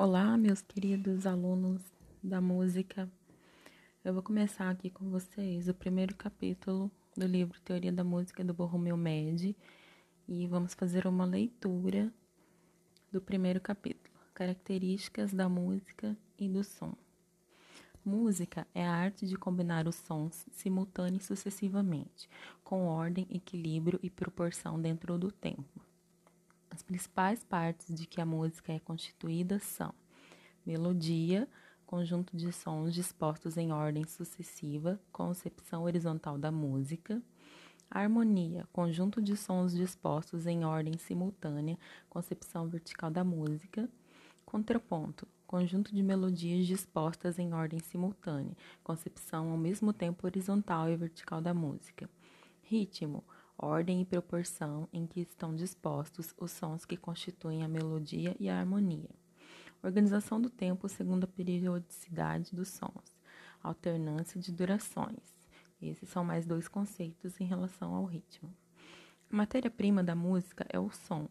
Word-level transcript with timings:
Olá, 0.00 0.38
meus 0.38 0.62
queridos 0.62 1.26
alunos 1.26 1.82
da 2.22 2.40
música. 2.40 3.10
Eu 4.04 4.14
vou 4.14 4.22
começar 4.22 4.70
aqui 4.70 4.90
com 4.90 5.10
vocês 5.10 5.68
o 5.68 5.74
primeiro 5.74 6.14
capítulo 6.14 6.88
do 7.16 7.26
livro 7.26 7.60
Teoria 7.62 7.90
da 7.90 8.04
Música 8.04 8.44
do 8.44 8.54
Borromeu 8.54 8.96
Med 8.96 9.56
e 10.28 10.46
vamos 10.46 10.72
fazer 10.72 11.04
uma 11.04 11.24
leitura 11.24 12.12
do 13.10 13.20
primeiro 13.20 13.60
capítulo, 13.60 14.14
Características 14.32 15.34
da 15.34 15.48
música 15.48 16.16
e 16.38 16.48
do 16.48 16.62
som. 16.62 16.94
Música 18.04 18.68
é 18.72 18.86
a 18.86 18.92
arte 18.92 19.26
de 19.26 19.34
combinar 19.34 19.88
os 19.88 19.96
sons 19.96 20.46
simultâneo 20.52 21.18
e 21.18 21.24
sucessivamente, 21.24 22.30
com 22.62 22.86
ordem, 22.86 23.26
equilíbrio 23.28 23.98
e 24.00 24.08
proporção 24.08 24.80
dentro 24.80 25.18
do 25.18 25.32
tempo. 25.32 25.87
As 26.78 26.82
principais 26.84 27.42
partes 27.42 27.92
de 27.92 28.06
que 28.06 28.20
a 28.20 28.24
música 28.24 28.72
é 28.72 28.78
constituída 28.78 29.58
são 29.58 29.92
melodia, 30.64 31.48
conjunto 31.84 32.36
de 32.36 32.52
sons 32.52 32.94
dispostos 32.94 33.56
em 33.56 33.72
ordem 33.72 34.06
sucessiva, 34.06 35.00
concepção 35.10 35.82
horizontal 35.82 36.38
da 36.38 36.52
música, 36.52 37.20
harmonia, 37.90 38.64
conjunto 38.72 39.20
de 39.20 39.36
sons 39.36 39.74
dispostos 39.74 40.46
em 40.46 40.64
ordem 40.64 40.96
simultânea, 40.98 41.76
concepção 42.08 42.68
vertical 42.68 43.10
da 43.10 43.24
música, 43.24 43.90
contraponto, 44.46 45.26
conjunto 45.48 45.92
de 45.92 46.00
melodias 46.00 46.64
dispostas 46.64 47.40
em 47.40 47.52
ordem 47.54 47.80
simultânea, 47.80 48.56
concepção 48.84 49.50
ao 49.50 49.58
mesmo 49.58 49.92
tempo 49.92 50.28
horizontal 50.28 50.88
e 50.88 50.96
vertical 50.96 51.40
da 51.40 51.52
música, 51.52 52.08
ritmo, 52.62 53.24
ordem 53.58 54.00
e 54.00 54.04
proporção 54.04 54.88
em 54.92 55.06
que 55.06 55.20
estão 55.20 55.54
dispostos 55.54 56.32
os 56.38 56.52
sons 56.52 56.84
que 56.84 56.96
constituem 56.96 57.64
a 57.64 57.68
melodia 57.68 58.36
e 58.38 58.48
a 58.48 58.58
harmonia. 58.58 59.10
Organização 59.82 60.40
do 60.40 60.48
tempo 60.48 60.88
segundo 60.88 61.24
a 61.24 61.28
periodicidade 61.28 62.54
dos 62.54 62.68
sons. 62.68 63.18
Alternância 63.62 64.40
de 64.40 64.52
durações. 64.52 65.38
Esses 65.82 66.08
são 66.08 66.24
mais 66.24 66.46
dois 66.46 66.68
conceitos 66.68 67.40
em 67.40 67.44
relação 67.44 67.94
ao 67.94 68.04
ritmo. 68.04 68.52
A 69.30 69.36
matéria-prima 69.36 70.02
da 70.02 70.14
música 70.14 70.64
é 70.68 70.78
o 70.78 70.90
som, 70.90 71.28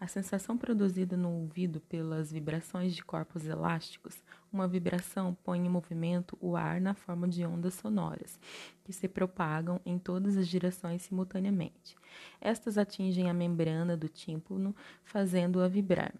a 0.00 0.06
sensação 0.06 0.56
produzida 0.56 1.14
no 1.14 1.30
ouvido 1.30 1.78
pelas 1.78 2.32
vibrações 2.32 2.94
de 2.94 3.04
corpos 3.04 3.44
elásticos, 3.44 4.16
uma 4.50 4.66
vibração 4.66 5.36
põe 5.44 5.58
em 5.58 5.68
movimento 5.68 6.38
o 6.40 6.56
ar 6.56 6.80
na 6.80 6.94
forma 6.94 7.28
de 7.28 7.44
ondas 7.44 7.74
sonoras, 7.74 8.40
que 8.82 8.94
se 8.94 9.06
propagam 9.06 9.78
em 9.84 9.98
todas 9.98 10.38
as 10.38 10.48
direções 10.48 11.02
simultaneamente. 11.02 11.94
Estas 12.40 12.78
atingem 12.78 13.28
a 13.28 13.34
membrana 13.34 13.94
do 13.94 14.08
tímpano, 14.08 14.74
fazendo-a 15.04 15.68
vibrar. 15.68 16.14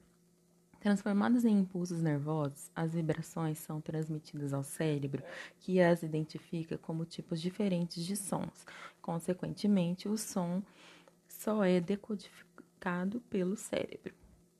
Transformadas 0.78 1.46
em 1.46 1.58
impulsos 1.58 2.02
nervosos, 2.02 2.70
as 2.76 2.92
vibrações 2.92 3.58
são 3.58 3.80
transmitidas 3.80 4.52
ao 4.52 4.62
cérebro, 4.62 5.22
que 5.58 5.80
as 5.80 6.02
identifica 6.02 6.76
como 6.76 7.06
tipos 7.06 7.40
diferentes 7.40 8.04
de 8.04 8.14
sons. 8.14 8.66
Consequentemente, 9.00 10.06
o 10.06 10.18
som 10.18 10.62
só 11.28 11.64
é 11.64 11.80
decodificado 11.80 12.49
pelo 13.28 13.56
cérebro. 13.56 14.14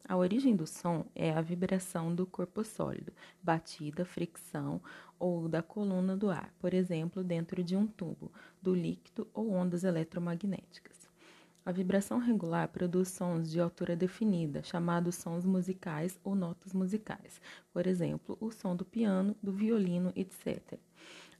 A 0.07 0.17
origem 0.17 0.55
do 0.55 0.67
som 0.67 1.07
é 1.15 1.33
a 1.33 1.41
vibração 1.41 2.15
do 2.15 2.27
corpo 2.27 2.65
sólido, 2.65 3.13
batida, 3.43 4.05
fricção 4.05 4.81
ou 5.19 5.49
da 5.49 5.63
coluna 5.63 6.17
do 6.17 6.29
ar, 6.29 6.53
por 6.59 6.75
exemplo, 6.75 7.23
dentro 7.23 7.63
de 7.63 7.77
um 7.77 7.87
tubo, 7.87 8.31
do 8.61 8.75
líquido 8.75 9.27
ou 9.33 9.53
ondas 9.53 9.85
eletromagnéticas. 9.85 11.09
A 11.65 11.73
vibração 11.73 12.19
regular 12.19 12.69
produz 12.69 13.09
sons 13.09 13.51
de 13.51 13.61
altura 13.61 13.95
definida, 13.95 14.63
chamados 14.63 15.15
sons 15.15 15.45
musicais 15.45 16.19
ou 16.25 16.35
notas 16.35 16.73
musicais, 16.73 17.41
por 17.73 17.87
exemplo, 17.87 18.37
o 18.41 18.51
som 18.51 18.75
do 18.75 18.85
piano, 18.85 19.37
do 19.43 19.53
violino, 19.53 20.13
etc. 20.17 20.79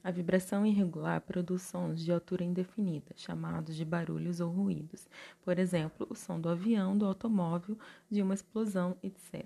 A 0.03 0.09
vibração 0.09 0.65
irregular 0.65 1.21
produz 1.21 1.61
sons 1.61 1.99
de 2.03 2.11
altura 2.11 2.43
indefinida, 2.43 3.13
chamados 3.15 3.75
de 3.75 3.85
barulhos 3.85 4.39
ou 4.39 4.49
ruídos, 4.49 5.07
por 5.43 5.59
exemplo, 5.59 6.07
o 6.09 6.15
som 6.15 6.39
do 6.39 6.49
avião, 6.49 6.97
do 6.97 7.05
automóvel, 7.05 7.77
de 8.09 8.21
uma 8.21 8.33
explosão, 8.33 8.97
etc. 9.03 9.45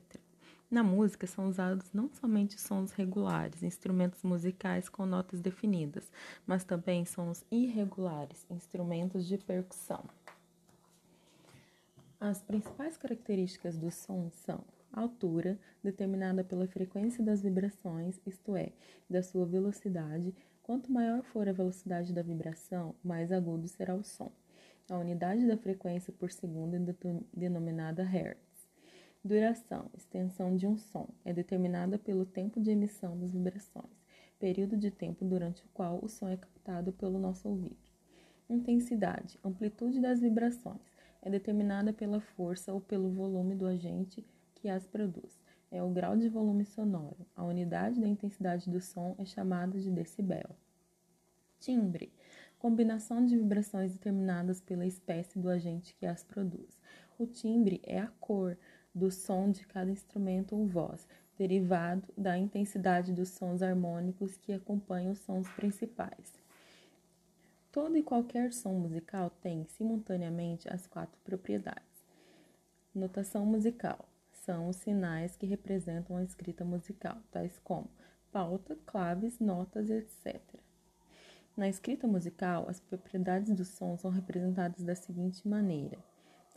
Na 0.71 0.81
música 0.81 1.27
são 1.27 1.47
usados 1.47 1.91
não 1.93 2.09
somente 2.09 2.59
sons 2.59 2.91
regulares, 2.91 3.63
instrumentos 3.63 4.23
musicais 4.23 4.87
com 4.87 5.05
notas 5.05 5.41
definidas, 5.41 6.09
mas 6.47 6.63
também 6.63 7.05
sons 7.05 7.45
irregulares, 7.51 8.45
instrumentos 8.49 9.27
de 9.27 9.37
percussão. 9.37 10.03
As 12.19 12.41
principais 12.41 12.95
características 12.95 13.77
do 13.77 13.91
som 13.91 14.31
são 14.31 14.63
altura, 15.01 15.59
determinada 15.83 16.43
pela 16.43 16.67
frequência 16.67 17.23
das 17.23 17.41
vibrações, 17.41 18.19
isto 18.25 18.55
é, 18.55 18.71
da 19.09 19.21
sua 19.21 19.45
velocidade. 19.45 20.33
Quanto 20.63 20.91
maior 20.91 21.23
for 21.23 21.47
a 21.47 21.53
velocidade 21.53 22.13
da 22.13 22.21
vibração, 22.21 22.95
mais 23.03 23.31
agudo 23.31 23.67
será 23.67 23.93
o 23.93 24.03
som. 24.03 24.31
A 24.89 24.97
unidade 24.97 25.47
da 25.47 25.57
frequência 25.57 26.13
por 26.13 26.31
segundo 26.31 26.75
é 26.75 26.79
denominada 27.33 28.03
Hertz. 28.03 28.67
Duração, 29.23 29.89
extensão 29.95 30.55
de 30.55 30.67
um 30.67 30.77
som, 30.77 31.09
é 31.23 31.33
determinada 31.33 31.97
pelo 31.97 32.25
tempo 32.25 32.61
de 32.61 32.69
emissão 32.69 33.17
das 33.17 33.31
vibrações, 33.31 34.05
período 34.39 34.77
de 34.77 34.91
tempo 34.91 35.25
durante 35.25 35.63
o 35.63 35.69
qual 35.73 35.99
o 36.03 36.07
som 36.07 36.27
é 36.27 36.37
captado 36.37 36.91
pelo 36.93 37.17
nosso 37.17 37.49
ouvido. 37.49 37.75
Intensidade, 38.47 39.39
amplitude 39.43 39.99
das 39.99 40.21
vibrações, 40.21 40.81
é 41.23 41.29
determinada 41.31 41.91
pela 41.91 42.21
força 42.21 42.71
ou 42.71 42.79
pelo 42.79 43.09
volume 43.09 43.55
do 43.55 43.65
agente 43.65 44.23
que 44.65 44.69
as 44.69 44.87
produz. 44.87 45.39
É 45.69 45.83
o 45.83 45.91
grau 45.91 46.17
de 46.17 46.27
volume 46.27 46.65
sonoro. 46.65 47.23
A 47.35 47.43
unidade 47.43 48.01
da 48.01 48.07
intensidade 48.07 48.67
do 48.67 48.81
som 48.81 49.13
é 49.19 49.23
chamada 49.23 49.79
de 49.79 49.91
decibel. 49.91 50.55
Timbre 51.59 52.11
combinação 52.57 53.23
de 53.23 53.37
vibrações 53.37 53.93
determinadas 53.93 54.59
pela 54.59 54.87
espécie 54.87 55.37
do 55.37 55.49
agente 55.49 55.93
que 55.93 56.05
as 56.07 56.23
produz. 56.23 56.79
O 57.19 57.27
timbre 57.27 57.79
é 57.83 57.99
a 57.99 58.07
cor 58.19 58.57
do 58.91 59.11
som 59.11 59.51
de 59.51 59.67
cada 59.67 59.91
instrumento 59.91 60.55
ou 60.55 60.65
voz, 60.65 61.07
derivado 61.37 62.11
da 62.17 62.35
intensidade 62.35 63.13
dos 63.13 63.29
sons 63.29 63.61
harmônicos 63.61 64.35
que 64.35 64.51
acompanham 64.51 65.11
os 65.11 65.19
sons 65.19 65.47
principais. 65.49 66.33
Todo 67.71 67.95
e 67.95 68.01
qualquer 68.01 68.51
som 68.51 68.73
musical 68.73 69.29
tem, 69.29 69.63
simultaneamente, 69.65 70.67
as 70.67 70.87
quatro 70.87 71.19
propriedades. 71.23 72.03
Notação 72.95 73.45
musical 73.45 74.09
são 74.45 74.69
os 74.69 74.75
sinais 74.75 75.35
que 75.35 75.47
representam 75.47 76.17
a 76.17 76.23
escrita 76.23 76.63
musical, 76.63 77.17
tais 77.31 77.59
como 77.63 77.89
pauta, 78.31 78.77
claves, 78.85 79.39
notas, 79.39 79.89
etc. 79.89 80.39
Na 81.57 81.67
escrita 81.67 82.05
musical, 82.05 82.69
as 82.69 82.79
propriedades 82.79 83.55
do 83.55 83.65
som 83.65 83.97
são 83.97 84.11
representadas 84.11 84.83
da 84.83 84.93
seguinte 84.93 85.47
maneira: 85.47 85.97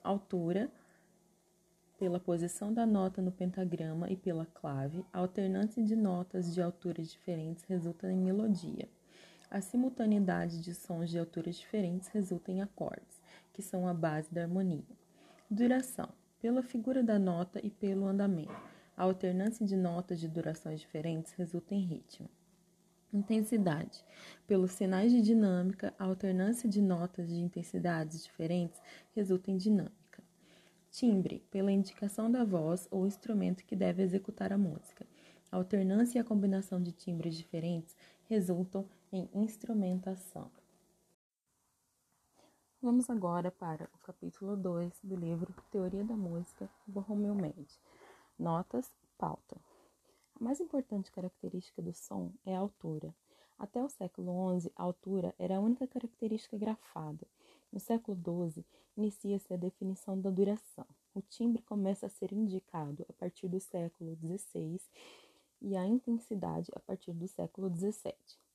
altura, 0.05 0.71
pela 1.99 2.21
posição 2.21 2.75
da 2.75 2.85
nota 2.85 3.23
no 3.23 3.33
pentagrama 3.33 4.11
e 4.11 4.17
pela 4.17 4.45
clave, 4.45 5.03
a 5.11 5.21
alternância 5.21 5.83
de 5.83 5.97
notas 5.97 6.53
de 6.53 6.61
alturas 6.61 7.11
diferentes 7.11 7.65
resulta 7.65 8.13
em 8.13 8.19
melodia. 8.19 8.87
A 9.51 9.63
simultaneidade 9.63 10.61
de 10.61 10.75
sons 10.75 11.09
de 11.09 11.19
alturas 11.19 11.57
diferentes 11.57 12.09
resulta 12.09 12.53
em 12.53 12.61
acordes, 12.61 13.23
que 13.55 13.63
são 13.63 13.89
a 13.89 13.95
base 13.95 14.33
da 14.33 14.43
harmonia. 14.43 14.85
Duração 15.51 16.11
pela 16.41 16.63
figura 16.63 17.03
da 17.03 17.19
nota 17.19 17.61
e 17.65 17.71
pelo 17.71 18.07
andamento. 18.07 18.55
A 18.97 19.05
alternância 19.05 19.65
de 19.65 19.77
notas 19.77 20.19
de 20.19 20.29
durações 20.29 20.81
diferentes 20.81 21.33
resulta 21.33 21.75
em 21.75 21.81
ritmo. 21.81 22.29
Intensidade. 23.13 24.05
Pelos 24.47 24.73
sinais 24.73 25.11
de 25.11 25.23
dinâmica, 25.23 25.95
a 25.99 26.05
alternância 26.05 26.69
de 26.69 26.83
notas 26.83 27.29
de 27.29 27.37
intensidades 27.37 28.23
diferentes 28.23 28.81
resulta 29.15 29.51
em 29.51 29.57
dinâmica. 29.57 30.23
Timbre. 30.91 31.43
Pela 31.51 31.73
indicação 31.73 32.31
da 32.31 32.45
voz 32.45 32.87
ou 32.91 33.07
instrumento 33.07 33.65
que 33.65 33.77
deve 33.77 34.03
executar 34.03 34.53
a 34.53 34.59
música. 34.59 35.07
A 35.51 35.57
alternância 35.57 36.19
e 36.19 36.21
a 36.21 36.25
combinação 36.25 36.83
de 36.83 36.93
timbres 36.93 37.35
diferentes 37.35 37.97
resultam 38.29 38.87
em 39.11 39.29
instrumentação. 39.33 40.51
Vamos 42.81 43.11
agora 43.11 43.51
para 43.51 43.91
o 43.93 43.99
capítulo 43.99 44.57
2 44.57 45.01
do 45.03 45.17
livro 45.17 45.53
Teoria 45.69 46.05
da 46.05 46.15
Música, 46.15 46.71
do 46.87 47.01
Romeu 47.01 47.35
Mendes. 47.35 47.77
Notas, 48.39 48.95
pauta. 49.19 49.61
A 50.41 50.45
mais 50.45 50.61
importante 50.61 51.11
característica 51.11 51.83
do 51.83 51.93
som 51.93 52.31
é 52.47 52.55
a 52.55 52.61
altura. 52.61 53.13
Até 53.59 53.83
o 53.83 53.89
século 53.89 54.61
XI, 54.61 54.71
a 54.77 54.85
altura 54.85 55.35
era 55.41 55.57
a 55.57 55.61
única 55.61 55.89
característica 55.89 56.57
grafada. 56.57 57.27
No 57.73 57.81
século 57.81 58.17
XII, 58.17 58.65
inicia-se 58.97 59.53
a 59.53 59.57
definição 59.57 60.21
da 60.21 60.31
duração. 60.31 60.87
O 61.13 61.21
timbre 61.21 61.61
começa 61.63 62.07
a 62.07 62.11
ser 62.11 62.33
indicado 62.33 63.05
a 63.09 63.13
partir 63.13 63.49
do 63.49 63.59
século 63.59 64.15
XVI 64.15 64.81
e 65.61 65.77
a 65.77 65.85
intensidade 65.85 66.71
a 66.77 66.79
partir 66.79 67.13
do 67.13 67.27
século 67.27 67.69
XVII. 67.75 68.48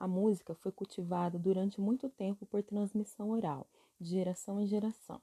A 0.00 0.08
música 0.08 0.54
foi 0.54 0.72
cultivada 0.72 1.38
durante 1.38 1.78
muito 1.78 2.08
tempo 2.08 2.46
por 2.46 2.62
transmissão 2.62 3.28
oral, 3.28 3.66
de 4.00 4.08
geração 4.08 4.58
em 4.58 4.66
geração. 4.66 5.20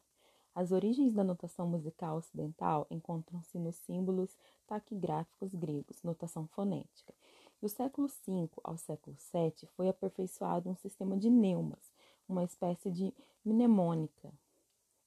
As 0.54 0.72
origens 0.72 1.12
da 1.16 1.24
notação 1.24 1.68
musical 1.68 2.18
ocidental 2.18 2.86
encontram-se 2.92 3.58
nos 3.58 3.76
símbolos 3.76 4.38
taquigráficos 4.68 5.56
gregos, 5.56 6.04
notação 6.04 6.46
fonética. 6.46 7.12
Do 7.60 7.68
século 7.68 8.08
V 8.08 8.52
ao 8.64 8.78
século 8.78 9.16
VII 9.34 9.68
foi 9.76 9.90
aperfeiçoado 9.90 10.70
um 10.70 10.76
sistema 10.76 11.18
de 11.18 11.28
neumas, 11.28 11.92
uma 12.30 12.44
espécie 12.44 12.92
de 12.92 13.12
mnemônica, 13.44 14.32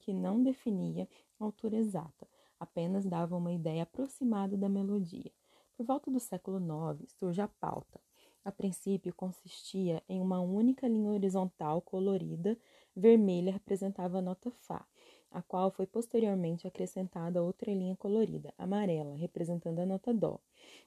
que 0.00 0.12
não 0.12 0.42
definia 0.42 1.08
a 1.38 1.44
altura 1.44 1.76
exata, 1.76 2.26
apenas 2.58 3.06
dava 3.06 3.36
uma 3.36 3.52
ideia 3.52 3.84
aproximada 3.84 4.56
da 4.56 4.68
melodia. 4.68 5.30
Por 5.76 5.86
volta 5.86 6.10
do 6.10 6.18
século 6.18 6.58
IX 6.58 7.08
surge 7.12 7.40
a 7.40 7.46
pauta. 7.46 8.00
A 8.42 8.50
princípio 8.50 9.14
consistia 9.14 10.02
em 10.08 10.18
uma 10.20 10.40
única 10.40 10.88
linha 10.88 11.10
horizontal 11.10 11.82
colorida, 11.82 12.58
vermelha 12.96 13.52
representava 13.52 14.18
a 14.18 14.22
nota 14.22 14.50
Fá, 14.50 14.86
a 15.30 15.42
qual 15.42 15.70
foi 15.70 15.86
posteriormente 15.86 16.66
acrescentada 16.66 17.42
outra 17.42 17.70
linha 17.70 17.94
colorida, 17.96 18.54
amarela, 18.56 19.14
representando 19.14 19.80
a 19.80 19.86
nota 19.86 20.14
Dó. 20.14 20.40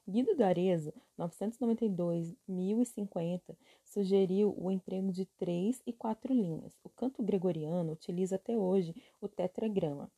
Guido 0.07 0.35
d'Arezzo, 0.35 0.91
992-1050, 1.17 3.55
sugeriu 3.85 4.55
o 4.57 4.71
emprego 4.71 5.11
de 5.11 5.25
três 5.25 5.79
e 5.85 5.93
quatro 5.93 6.33
linhas. 6.33 6.75
O 6.83 6.89
canto 6.89 7.21
gregoriano 7.21 7.91
utiliza 7.93 8.37
até 8.37 8.57
hoje 8.57 8.95
o 9.21 9.27
tetragrama. 9.27 10.11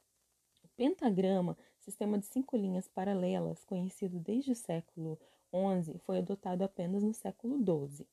O 0.63 0.69
pentagrama, 0.69 1.57
sistema 1.79 2.17
de 2.17 2.25
cinco 2.25 2.55
linhas 2.55 2.87
paralelas, 2.87 3.65
conhecido 3.65 4.17
desde 4.19 4.53
o 4.53 4.55
século 4.55 5.19
XI, 5.81 5.97
foi 5.99 6.17
adotado 6.17 6.63
apenas 6.63 7.03
no 7.03 7.13
século 7.13 7.57
XII. 7.57 8.05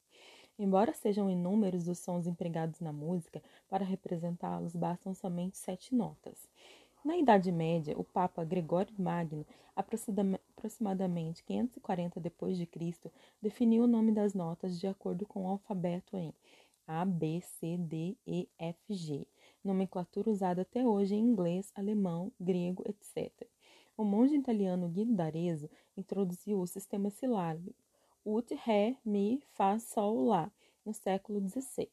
Embora 0.59 0.93
sejam 0.93 1.31
inúmeros 1.31 1.89
os 1.89 1.99
sons 1.99 2.27
empregados 2.27 2.79
na 2.81 2.93
música, 2.93 3.43
para 3.69 3.85
representá-los 3.85 4.77
bastam 4.77 5.15
somente 5.15 5.57
sete 5.57 5.95
notas. 5.95 6.49
Na 7.05 7.17
Idade 7.17 7.51
Média, 7.51 7.99
o 7.99 8.05
Papa 8.05 8.45
Gregório 8.45 8.95
Magno, 8.97 9.45
aproximadamente 9.75 11.43
540 11.43 12.21
d.C., 12.21 13.11
definiu 13.41 13.85
o 13.85 13.89
nome 13.89 14.13
das 14.13 14.35
notas 14.35 14.79
de 14.79 14.87
acordo 14.87 15.27
com 15.27 15.45
o 15.45 15.49
alfabeto 15.49 16.17
em 16.17 16.33
A, 16.87 17.05
B, 17.05 17.41
C, 17.41 17.77
D, 17.77 18.17
E, 18.25 18.49
F, 18.57 18.95
G, 18.95 19.27
nomenclatura 19.65 20.31
usada 20.31 20.63
até 20.63 20.87
hoje 20.87 21.17
em 21.17 21.21
inglês, 21.21 21.73
alemão, 21.75 22.31
grego, 22.39 22.85
etc. 22.87 23.52
O 23.97 24.05
monge 24.05 24.35
italiano 24.35 24.89
Guido 24.89 25.13
d'Arezzo 25.13 25.69
introduziu 25.97 26.61
o 26.61 26.67
sistema 26.67 27.11
silábico 27.11 27.77
Ut, 28.25 28.55
Ré, 28.55 28.97
Mi, 29.05 29.43
Fá, 29.53 29.79
Sol, 29.79 30.25
Lá, 30.27 30.51
no 30.85 30.95
século 30.95 31.41
XVI. 31.41 31.89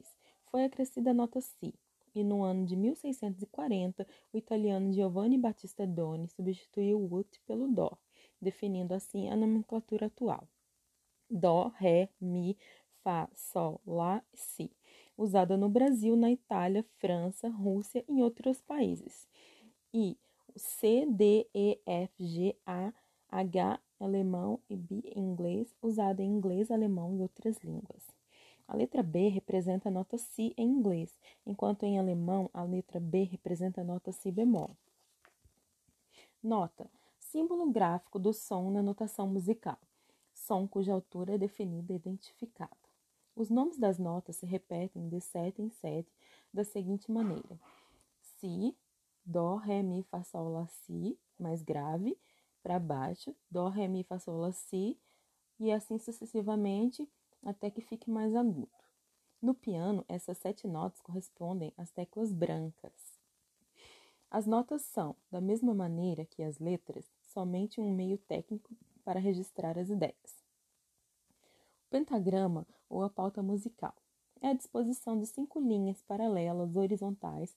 Foi 0.46 0.64
acrescida 0.64 1.12
a 1.12 1.14
nota 1.14 1.42
Si, 1.42 1.74
e 2.14 2.24
no 2.24 2.44
ano 2.44 2.66
de 2.66 2.76
1640, 2.76 4.08
o 4.32 4.38
italiano 4.38 4.94
Giovanni 4.94 5.38
Battista 5.38 5.88
Doni 5.88 6.28
substituiu 6.28 7.00
o 7.00 7.16
Ut 7.16 7.42
pelo 7.48 7.68
Dó, 7.68 7.98
definindo 8.40 8.94
assim 8.94 9.28
a 9.28 9.36
nomenclatura 9.36 10.06
atual. 10.06 10.48
Dó, 11.30 11.72
Ré, 11.76 12.10
Mi, 12.22 12.56
Fá, 13.04 13.28
Sol, 13.34 13.82
Lá, 13.86 14.24
Si, 14.34 14.72
usada 15.18 15.58
no 15.58 15.68
Brasil, 15.68 16.16
na 16.16 16.32
Itália, 16.32 16.86
França, 17.00 17.50
Rússia 17.50 18.06
e 18.08 18.14
em 18.14 18.22
outros 18.22 18.62
países. 18.62 19.28
E 19.92 20.16
C, 20.56 21.06
D, 21.06 21.48
E, 21.54 21.80
F, 21.86 22.26
G, 22.26 22.56
A, 22.66 22.94
H 23.30 23.80
alemão 24.00 24.60
e 24.70 24.76
B 24.76 25.02
inglês, 25.16 25.76
usada 25.82 26.24
em 26.24 26.30
inglês, 26.30 26.72
alemão 26.72 27.16
e 27.16 27.22
outras 27.22 27.58
línguas. 27.60 28.08
A 28.68 28.76
letra 28.76 29.02
B 29.02 29.28
representa 29.30 29.90
a 29.90 29.92
nota 29.92 30.18
Si 30.18 30.54
em 30.56 30.68
inglês, 30.68 31.20
enquanto 31.46 31.84
em 31.84 31.98
alemão 31.98 32.50
a 32.54 32.64
letra 32.64 33.00
B 33.00 33.24
representa 33.24 33.82
a 33.82 33.84
nota 33.84 34.12
Si 34.12 34.32
bemol. 34.32 34.72
Nota: 36.42 36.90
símbolo 37.20 37.70
gráfico 37.72 38.18
do 38.18 38.32
som 38.32 38.72
na 38.72 38.82
notação 38.82 39.28
musical. 39.28 39.78
Som 40.34 40.68
cuja 40.68 40.94
altura 40.94 41.36
é 41.36 41.38
definida 41.38 41.92
e 41.92 41.96
identificada. 41.98 42.78
Os 43.36 43.50
nomes 43.50 43.78
das 43.78 43.98
notas 43.98 44.38
se 44.38 44.46
repetem 44.46 45.10
de 45.10 45.20
sete 45.20 45.62
em 45.62 45.70
sete 45.70 46.12
da 46.54 46.64
seguinte 46.64 47.12
maneira: 47.12 47.60
Si, 48.22 48.76
Dó, 49.26 49.56
Ré, 49.56 49.84
Mi, 49.84 50.04
Fá, 50.04 50.24
Sol, 50.24 50.50
Lá, 50.50 50.68
Si, 50.68 51.18
mais 51.38 51.62
grave, 51.62 52.18
para 52.64 52.80
baixo, 52.80 53.36
Dó, 53.50 53.70
Ré, 53.70 53.88
Mi, 53.88 54.04
Fá, 54.04 54.20
Sol, 54.20 54.40
Lá, 54.40 54.52
Si, 54.52 55.00
e 55.60 55.72
assim 55.72 55.98
sucessivamente 55.98 57.08
até 57.44 57.70
que 57.70 57.82
fique 57.82 58.10
mais 58.10 58.36
agudo. 58.36 58.70
No 59.42 59.54
piano, 59.54 60.04
essas 60.08 60.38
sete 60.38 60.68
notas 60.68 61.02
correspondem 61.02 61.74
às 61.78 61.92
teclas 61.92 62.34
brancas. 62.34 63.20
As 64.30 64.46
notas 64.46 64.84
são, 64.84 65.16
da 65.32 65.42
mesma 65.42 65.74
maneira 65.74 66.26
que 66.26 66.44
as 66.44 66.60
letras, 66.60 67.10
somente 67.22 67.82
um 67.82 67.94
meio 67.94 68.18
técnico 68.18 68.76
para 69.04 69.20
registrar 69.20 69.78
as 69.78 69.90
ideias. 69.90 70.44
O 71.86 71.90
pentagrama, 71.90 72.68
ou 72.88 73.02
a 73.02 73.10
pauta 73.10 73.42
musical, 73.42 73.96
é 74.42 74.50
a 74.50 74.54
disposição 74.54 75.18
de 75.18 75.26
cinco 75.26 75.60
linhas 75.60 76.02
paralelas 76.04 76.76
horizontais 76.76 77.56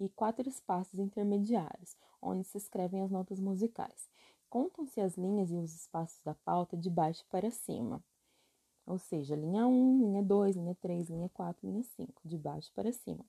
e 0.00 0.08
quatro 0.08 0.48
espaços 0.48 0.98
intermediários, 0.98 1.96
onde 2.20 2.44
se 2.44 2.56
escrevem 2.58 3.02
as 3.02 3.10
notas 3.10 3.40
musicais. 3.40 4.08
Contam-se 4.48 5.00
as 5.00 5.16
linhas 5.16 5.50
e 5.50 5.56
os 5.56 5.74
espaços 5.74 6.20
da 6.24 6.34
pauta 6.34 6.76
de 6.76 6.88
baixo 6.88 7.24
para 7.30 7.50
cima, 7.50 8.02
ou 8.88 8.98
seja, 8.98 9.36
linha 9.36 9.66
1, 9.66 9.98
linha 10.00 10.22
2, 10.22 10.56
linha 10.56 10.74
3, 10.74 11.10
linha 11.10 11.28
4, 11.28 11.68
linha 11.68 11.82
5, 11.82 12.22
de 12.24 12.38
baixo 12.38 12.72
para 12.74 12.90
cima. 12.90 13.22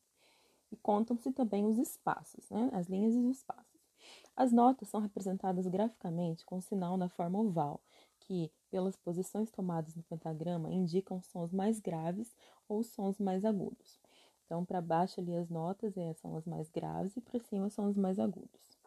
E 0.71 0.77
contam-se 0.77 1.33
também 1.33 1.66
os 1.66 1.77
espaços, 1.77 2.50
né? 2.50 2.69
as 2.71 2.88
linhas 2.88 3.13
e 3.13 3.18
os 3.18 3.38
espaços. 3.38 3.81
As 4.38 4.54
notas 4.54 4.88
são 4.88 5.01
representadas 5.01 5.68
graficamente 5.68 6.45
com 6.45 6.57
um 6.57 6.62
sinal 6.62 6.95
na 6.95 7.10
forma 7.10 7.39
oval, 7.39 7.81
que, 8.21 8.50
pelas 8.71 8.95
posições 8.95 9.51
tomadas 9.51 9.95
no 9.95 10.04
pentagrama, 10.04 10.71
indicam 10.71 11.21
sons 11.21 11.51
mais 11.51 11.81
graves 11.81 12.33
ou 12.69 12.81
sons 12.81 13.19
mais 13.19 13.44
agudos. 13.44 14.00
Então, 14.50 14.66
para 14.66 14.81
baixo 14.81 15.22
ali 15.22 15.36
as 15.36 15.48
notas 15.48 15.96
é, 15.96 16.12
são 16.16 16.36
as 16.36 16.44
mais 16.44 16.68
graves 16.72 17.16
e 17.16 17.22
para 17.22 17.40
cima 17.40 17.69
são 17.69 17.86
as 17.86 17.96
mais 17.96 18.18
agudos. 18.18 18.80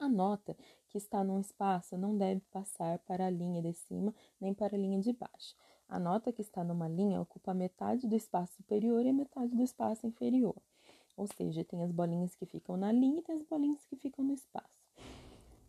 A 0.00 0.08
nota 0.08 0.56
que 0.88 0.98
está 0.98 1.22
num 1.22 1.38
espaço 1.38 1.96
não 1.96 2.18
deve 2.18 2.40
passar 2.50 2.98
para 2.98 3.26
a 3.26 3.30
linha 3.30 3.62
de 3.62 3.72
cima 3.72 4.12
nem 4.40 4.52
para 4.52 4.74
a 4.74 4.78
linha 4.78 4.98
de 4.98 5.12
baixo. 5.12 5.54
A 5.88 6.00
nota 6.00 6.32
que 6.32 6.42
está 6.42 6.64
numa 6.64 6.88
linha 6.88 7.20
ocupa 7.20 7.54
metade 7.54 8.08
do 8.08 8.16
espaço 8.16 8.54
superior 8.54 9.06
e 9.06 9.12
metade 9.12 9.54
do 9.54 9.62
espaço 9.62 10.08
inferior. 10.08 10.56
Ou 11.16 11.28
seja, 11.28 11.64
tem 11.64 11.84
as 11.84 11.92
bolinhas 11.92 12.34
que 12.34 12.44
ficam 12.44 12.76
na 12.76 12.90
linha 12.90 13.20
e 13.20 13.22
tem 13.22 13.36
as 13.36 13.44
bolinhas 13.44 13.86
que 13.86 13.94
ficam 13.94 14.24
no 14.24 14.34
espaço. 14.34 14.82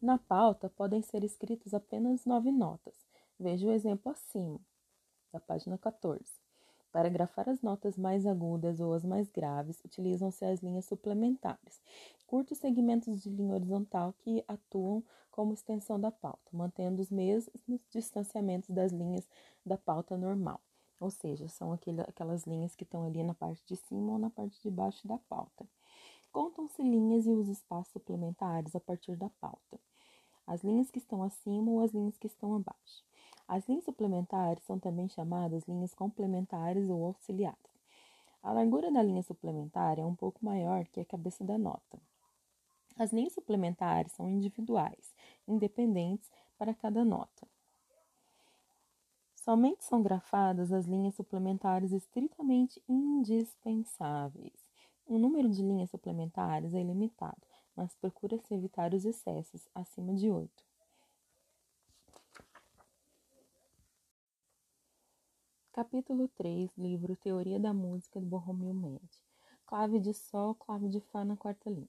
Na 0.02 0.18
pauta 0.18 0.68
podem 0.68 1.04
ser 1.04 1.24
escritas 1.24 1.76
apenas 1.76 2.26
nove 2.26 2.52
notas. 2.52 2.96
Veja 3.40 3.68
o 3.68 3.72
exemplo 3.72 4.12
acima, 4.12 4.60
da 5.32 5.40
página 5.40 5.78
14. 5.78 6.49
Para 6.92 7.08
grafar 7.08 7.48
as 7.48 7.62
notas 7.62 7.96
mais 7.98 8.26
agudas 8.26 8.80
ou 8.80 8.94
as 8.94 9.06
mais 9.06 9.30
graves, 9.30 9.80
utilizam-se 9.86 10.44
as 10.44 10.60
linhas 10.62 10.86
suplementares, 10.86 11.82
curtos 12.26 12.58
segmentos 12.58 13.22
de 13.22 13.30
linha 13.30 13.54
horizontal 13.54 14.14
que 14.20 14.44
atuam 14.48 15.04
como 15.30 15.54
extensão 15.54 16.00
da 16.00 16.12
pauta, 16.12 16.50
mantendo 16.52 17.02
os 17.02 17.12
mesmos 17.12 17.62
distanciamentos 17.92 18.70
das 18.70 18.92
linhas 18.92 19.30
da 19.66 19.78
pauta 19.78 20.18
normal. 20.18 20.60
Ou 21.00 21.10
seja, 21.10 21.48
são 21.48 21.72
aquelas 21.72 22.46
linhas 22.46 22.76
que 22.76 22.84
estão 22.84 23.06
ali 23.06 23.24
na 23.24 23.34
parte 23.34 23.64
de 23.66 23.76
cima 23.76 24.14
ou 24.14 24.18
na 24.20 24.30
parte 24.30 24.62
de 24.62 24.70
baixo 24.70 25.08
da 25.08 25.18
pauta. 25.18 25.66
Contam-se 26.32 26.82
linhas 26.82 27.26
e 27.26 27.32
os 27.32 27.48
espaços 27.48 27.94
suplementares 27.94 28.76
a 28.76 28.80
partir 28.80 29.16
da 29.16 29.30
pauta. 29.40 29.80
As 30.46 30.64
linhas 30.64 30.92
que 30.92 30.98
estão 30.98 31.24
acima 31.24 31.72
ou 31.72 31.82
as 31.82 31.92
linhas 31.92 32.18
que 32.18 32.28
estão 32.28 32.54
abaixo. 32.54 33.09
As 33.50 33.68
linhas 33.68 33.84
suplementares 33.84 34.64
são 34.64 34.78
também 34.78 35.10
chamadas 35.10 35.68
linhas 35.68 35.92
complementares 35.96 36.88
ou 36.88 37.04
auxiliares. 37.04 37.58
A 38.44 38.52
largura 38.52 38.92
da 38.92 39.02
linha 39.02 39.24
suplementar 39.24 39.98
é 39.98 40.06
um 40.06 40.14
pouco 40.14 40.46
maior 40.46 40.86
que 40.86 41.00
a 41.00 41.06
cabeça 41.06 41.44
da 41.44 41.58
nota. 41.58 42.00
As 42.96 43.12
linhas 43.12 43.34
suplementares 43.34 44.12
são 44.12 44.30
individuais, 44.30 45.16
independentes 45.48 46.30
para 46.60 46.76
cada 46.76 47.04
nota. 47.04 47.48
Somente 49.34 49.84
são 49.84 50.04
grafadas 50.04 50.72
as 50.72 50.86
linhas 50.86 51.16
suplementares 51.16 51.92
estritamente 51.92 52.80
indispensáveis. 52.88 54.54
O 55.08 55.18
número 55.18 55.50
de 55.50 55.64
linhas 55.64 55.90
suplementares 55.90 56.76
é 56.76 56.82
ilimitado, 56.82 57.42
mas 57.76 57.96
procura-se 57.96 58.54
evitar 58.54 58.94
os 58.94 59.06
excessos 59.06 59.68
acima 59.74 60.14
de 60.14 60.30
oito. 60.30 60.69
Capítulo 65.82 66.28
3, 66.36 66.78
livro 66.78 67.16
Teoria 67.16 67.58
da 67.58 67.74
Música 67.74 68.20
do 68.20 68.26
Borromeo 68.26 68.74
Mendes. 68.74 69.24
Clave 69.66 69.98
de 69.98 70.14
Sol, 70.14 70.54
clave 70.54 70.90
de 70.90 71.00
Fá 71.00 71.24
na 71.24 71.38
quarta 71.38 71.70
linha. 71.70 71.88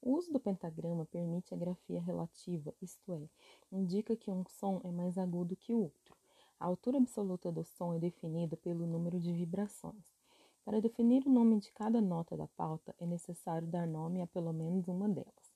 O 0.00 0.16
uso 0.16 0.32
do 0.32 0.40
pentagrama 0.40 1.04
permite 1.04 1.52
a 1.52 1.56
grafia 1.58 2.00
relativa, 2.00 2.72
isto 2.80 3.12
é, 3.12 3.28
indica 3.70 4.16
que 4.16 4.30
um 4.30 4.42
som 4.48 4.80
é 4.82 4.90
mais 4.90 5.18
agudo 5.18 5.54
que 5.54 5.74
o 5.74 5.82
outro. 5.82 6.16
A 6.58 6.64
altura 6.64 6.96
absoluta 6.96 7.52
do 7.52 7.62
som 7.64 7.92
é 7.92 7.98
definida 7.98 8.56
pelo 8.56 8.86
número 8.86 9.20
de 9.20 9.30
vibrações. 9.30 10.16
Para 10.64 10.80
definir 10.80 11.26
o 11.26 11.30
nome 11.30 11.60
de 11.60 11.70
cada 11.70 12.00
nota 12.00 12.34
da 12.34 12.46
pauta, 12.56 12.94
é 12.98 13.04
necessário 13.04 13.68
dar 13.68 13.86
nome 13.86 14.22
a 14.22 14.26
pelo 14.26 14.54
menos 14.54 14.88
uma 14.88 15.06
delas. 15.06 15.52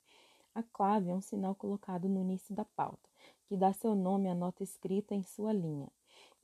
A 0.54 0.62
clave 0.62 1.08
é 1.08 1.14
um 1.14 1.22
sinal 1.22 1.54
colocado 1.54 2.06
no 2.06 2.20
início 2.20 2.54
da 2.54 2.66
pauta, 2.66 3.08
que 3.46 3.56
dá 3.56 3.72
seu 3.72 3.94
nome 3.94 4.28
à 4.28 4.34
nota 4.34 4.62
escrita 4.62 5.14
em 5.14 5.22
sua 5.22 5.54
linha, 5.54 5.90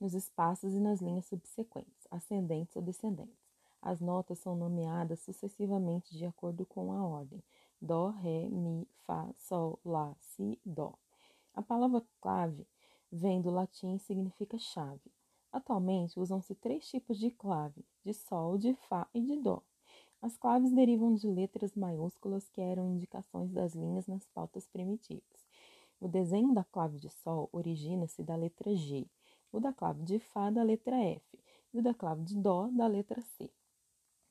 nos 0.03 0.13
espaços 0.13 0.73
e 0.73 0.81
nas 0.81 0.99
linhas 0.99 1.25
subsequentes, 1.27 2.05
ascendentes 2.11 2.75
ou 2.75 2.81
descendentes. 2.81 3.41
As 3.81 4.01
notas 4.01 4.37
são 4.37 4.53
nomeadas 4.53 5.21
sucessivamente 5.21 6.17
de 6.17 6.25
acordo 6.25 6.65
com 6.65 6.91
a 6.91 7.01
ordem: 7.07 7.41
Dó, 7.81 8.09
Ré, 8.09 8.49
Mi, 8.49 8.85
Fá, 9.05 9.33
Sol, 9.37 9.79
Lá, 9.83 10.13
Si, 10.19 10.59
Dó. 10.65 10.93
A 11.53 11.61
palavra 11.61 12.03
clave 12.19 12.67
vem 13.09 13.41
do 13.41 13.49
latim 13.49 13.95
e 13.95 13.99
significa 13.99 14.57
chave. 14.57 15.09
Atualmente 15.53 16.19
usam-se 16.19 16.53
três 16.53 16.85
tipos 16.89 17.17
de 17.17 17.31
clave: 17.31 17.85
de 18.03 18.13
Sol, 18.13 18.57
de 18.57 18.75
Fá 18.75 19.07
e 19.13 19.21
de 19.21 19.37
Dó. 19.37 19.63
As 20.21 20.35
claves 20.37 20.73
derivam 20.73 21.13
de 21.13 21.27
letras 21.27 21.75
maiúsculas 21.75 22.49
que 22.49 22.59
eram 22.59 22.89
indicações 22.89 23.51
das 23.51 23.73
linhas 23.73 24.05
nas 24.07 24.25
pautas 24.27 24.67
primitivas. 24.67 25.45
O 25.97 26.09
desenho 26.09 26.53
da 26.53 26.65
clave 26.65 26.99
de 26.99 27.09
Sol 27.09 27.47
origina-se 27.53 28.21
da 28.21 28.35
letra 28.35 28.75
G, 28.75 29.07
o 29.53 29.59
da 29.59 29.71
clave 29.71 30.01
de 30.03 30.17
Fá 30.17 30.49
da 30.49 30.63
letra 30.63 30.97
F 30.97 31.39
e 31.71 31.79
o 31.79 31.83
da 31.83 31.93
clave 31.93 32.23
de 32.23 32.35
Dó 32.35 32.67
da 32.71 32.87
letra 32.87 33.21
C. 33.21 33.49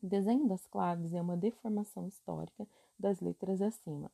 O 0.03 0.07
desenho 0.07 0.49
das 0.49 0.67
claves 0.67 1.15
é 1.15 1.23
uma 1.23 1.37
deformação 1.37 2.09
histórica 2.09 2.67
das 2.99 3.21
letras 3.21 3.63
acima. 3.63 4.11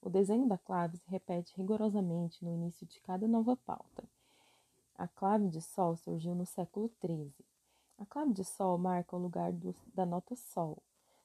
O 0.00 0.08
desenho 0.08 0.46
da 0.46 0.56
clave 0.56 0.96
se 0.96 1.10
repete 1.10 1.52
rigorosamente 1.56 2.44
no 2.44 2.52
início 2.52 2.86
de 2.86 3.00
cada 3.00 3.26
nova 3.26 3.56
pauta. 3.56 4.04
A 4.94 5.08
clave 5.08 5.48
de 5.48 5.60
Sol 5.60 5.96
surgiu 5.96 6.32
no 6.32 6.46
século 6.46 6.88
XIII. 7.04 7.32
A 7.98 8.06
clave 8.06 8.32
de 8.32 8.44
Sol 8.44 8.78
marca 8.78 9.16
o 9.16 9.18
lugar 9.18 9.52
do, 9.52 9.74
da 9.92 10.06
nota 10.06 10.36
Sol, 10.36 10.78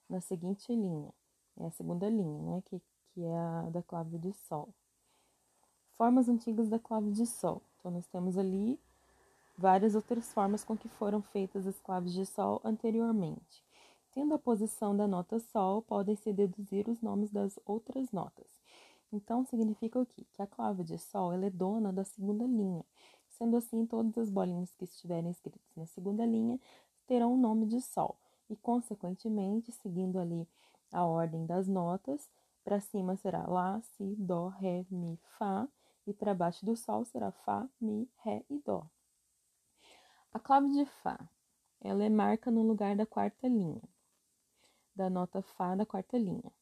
na 0.10 0.20
seguinte 0.20 0.74
linha. 0.74 1.14
É 1.58 1.68
a 1.68 1.72
segunda 1.72 2.10
linha, 2.10 2.42
né, 2.42 2.64
que, 2.66 2.82
que 3.14 3.24
é 3.24 3.38
a 3.38 3.70
da 3.70 3.84
clave 3.84 4.18
de 4.18 4.34
Sol. 4.34 4.70
Formas 5.94 6.28
antigas 6.28 6.70
da 6.70 6.80
clave 6.80 7.12
de 7.12 7.26
Sol. 7.28 7.62
Então, 7.78 7.92
nós 7.92 8.08
temos 8.08 8.36
ali 8.36 8.80
várias 9.58 9.96
outras 9.96 10.32
formas 10.32 10.64
com 10.64 10.78
que 10.78 10.88
foram 10.88 11.22
feitas 11.22 11.66
as 11.66 11.80
claves 11.80 12.14
de 12.14 12.26
Sol 12.26 12.62
anteriormente. 12.64 13.66
Tendo 14.12 14.36
a 14.36 14.40
posição 14.40 14.96
da 14.96 15.08
nota 15.08 15.40
Sol, 15.40 15.82
podem-se 15.82 16.32
deduzir 16.32 16.88
os 16.88 17.02
nomes 17.02 17.32
das 17.32 17.60
outras 17.66 18.12
notas. 18.12 18.48
Então, 19.12 19.46
significa 19.46 20.00
o 20.00 20.06
quê? 20.06 20.26
Que 20.34 20.42
a 20.42 20.48
clave 20.48 20.84
de 20.84 20.98
Sol 20.98 21.34
é 21.34 21.50
dona 21.50 21.92
da 21.92 22.04
segunda 22.04 22.46
linha. 22.46 22.86
Sendo 23.30 23.58
assim, 23.58 23.86
todas 23.86 24.18
as 24.18 24.30
bolinhas 24.30 24.74
que 24.74 24.86
estiverem 24.86 25.32
escritas 25.32 25.76
na 25.76 25.86
segunda 25.86 26.26
linha 26.26 26.60
terão 27.06 27.34
o 27.34 27.38
nome 27.38 27.66
de 27.66 27.82
Sol. 27.82 28.16
E, 28.50 28.56
consequentemente, 28.56 29.72
seguindo 29.72 30.20
ali 30.20 30.48
a 30.92 31.06
ordem 31.06 31.46
das 31.46 31.68
notas, 31.68 32.30
para 32.64 32.80
cima 32.80 33.16
será 33.16 33.46
Lá, 33.48 33.82
Si, 33.82 34.16
Dó, 34.18 34.50
Ré, 34.50 34.86
Mi, 34.90 35.20
Fá. 35.38 35.68
E 36.06 36.14
para 36.14 36.34
baixo 36.34 36.66
do 36.66 36.76
Sol 36.76 37.06
será 37.06 37.32
Fá, 37.32 37.68
Mi, 37.80 38.10
Ré 38.24 38.44
e 38.50 38.60
Dó. 38.60 38.88
A 40.38 40.40
clave 40.40 40.70
de 40.70 40.86
Fá, 40.86 41.18
ela 41.82 42.04
é 42.04 42.10
marca 42.10 42.52
no 42.52 42.62
lugar 42.62 42.96
da 42.96 43.08
quarta 43.08 43.48
linha 43.48 43.82
da 44.96 45.10
nota 45.10 45.42
Fá 45.42 45.74
da 45.74 45.84
quarta 45.84 46.16
linha. 46.16 46.54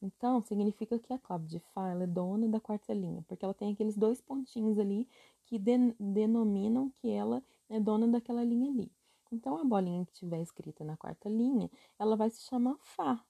Então, 0.00 0.40
significa 0.40 0.96
que 1.00 1.12
a 1.12 1.18
clave 1.18 1.44
de 1.48 1.58
Fá 1.58 1.88
é 1.88 2.06
dona 2.06 2.48
da 2.48 2.60
quarta 2.60 2.94
linha, 2.94 3.24
porque 3.26 3.44
ela 3.44 3.52
tem 3.52 3.72
aqueles 3.72 3.96
dois 3.96 4.20
pontinhos 4.20 4.78
ali 4.78 5.08
que 5.44 5.58
de, 5.58 5.76
denominam 5.98 6.88
que 6.88 7.10
ela 7.10 7.42
é 7.68 7.80
dona 7.80 8.06
daquela 8.06 8.44
linha 8.44 8.70
ali. 8.70 8.92
Então, 9.32 9.58
a 9.58 9.64
bolinha 9.64 10.06
que 10.06 10.12
estiver 10.12 10.40
escrita 10.40 10.84
na 10.84 10.96
quarta 10.96 11.28
linha, 11.28 11.68
ela 11.98 12.14
vai 12.14 12.30
se 12.30 12.42
chamar 12.42 12.76
Fá, 12.78 13.20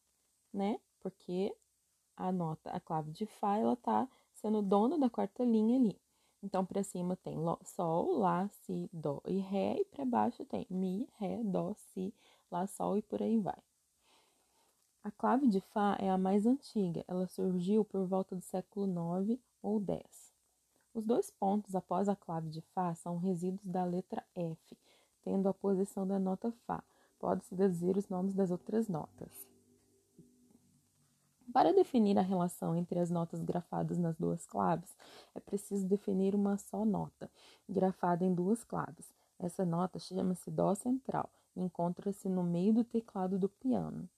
né? 0.53 0.79
Porque 1.01 1.57
a 2.19 2.31
nota, 2.31 2.69
a 2.69 2.79
clave 2.79 3.13
de 3.13 3.25
Fá, 3.25 3.57
ela 3.57 3.77
tá 3.77 4.07
sendo 4.35 4.61
dona 4.61 4.99
da 4.99 5.09
quarta 5.09 5.43
linha 5.43 5.79
ali. 5.79 6.04
Então, 6.45 6.63
para 6.63 6.83
cima 6.83 7.17
tem 7.17 7.39
Sol, 7.65 8.19
Lá, 8.19 8.47
Si, 8.49 8.91
Dó 8.93 9.23
e 9.27 9.39
Ré, 9.39 9.79
e 9.81 9.85
para 9.87 10.05
baixo 10.05 10.45
tem 10.45 10.67
Mi, 10.69 11.09
Ré, 11.17 11.43
Dó, 11.43 11.73
Si, 11.73 12.13
Lá, 12.51 12.67
Sol 12.67 12.99
e 12.99 13.03
por 13.03 13.23
aí 13.23 13.39
vai. 13.39 13.57
A 15.03 15.11
clave 15.11 15.49
de 15.49 15.63
Fá 15.63 15.97
é 15.99 16.11
a 16.11 16.19
mais 16.19 16.45
antiga, 16.45 17.03
ela 17.09 17.27
surgiu 17.27 17.83
por 17.83 18.07
volta 18.07 18.37
do 18.37 18.43
século 18.43 18.87
IX 18.87 19.41
ou 19.63 19.83
X. 19.83 20.35
Os 20.93 21.07
dois 21.07 21.31
pontos 21.31 21.75
após 21.75 22.11
a 22.11 22.15
clave 22.15 22.51
de 22.51 22.61
Fá 22.61 22.95
são 22.95 23.17
resíduos 23.17 23.65
da 23.65 23.83
letra 23.87 24.23
F, 24.35 24.77
tendo 25.23 25.49
a 25.49 25.55
posição 25.55 26.07
da 26.07 26.19
nota 26.19 26.53
Fá. 26.67 26.85
Pode-se 27.19 27.55
deduzir 27.55 27.97
os 27.97 28.11
nomes 28.11 28.35
das 28.35 28.51
outras 28.51 28.87
notas. 28.87 29.54
Para 31.53 31.73
definir 31.73 32.19
a 32.19 32.23
relação 32.23 32.75
entre 32.75 32.99
as 32.99 33.11
notas 33.11 33.43
grafadas 33.43 33.99
nas 33.99 34.17
duas 34.17 34.47
claves, 34.47 34.97
é 35.35 35.41
preciso 35.41 35.87
definir 35.87 36.35
uma 36.35 36.57
só 36.57 36.85
nota, 36.85 37.31
grafada 37.69 38.25
em 38.25 38.35
duas 38.35 38.65
claves. 38.65 39.13
Essa 39.39 39.65
nota 39.65 39.99
chama-se 39.99 40.51
Dó 40.51 40.75
central 40.75 41.29
e 41.55 41.63
encontra-se 41.63 42.29
no 42.29 42.43
meio 42.43 42.73
do 42.73 42.85
teclado 42.85 43.39
do 43.39 43.49
piano. 43.49 44.09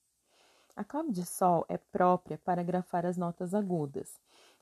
A 0.74 0.84
clave 0.84 1.10
de 1.10 1.24
Sol 1.24 1.64
é 1.68 1.78
própria 1.78 2.38
para 2.38 2.62
grafar 2.62 3.06
as 3.06 3.16
notas 3.16 3.54
agudas. 3.54 4.20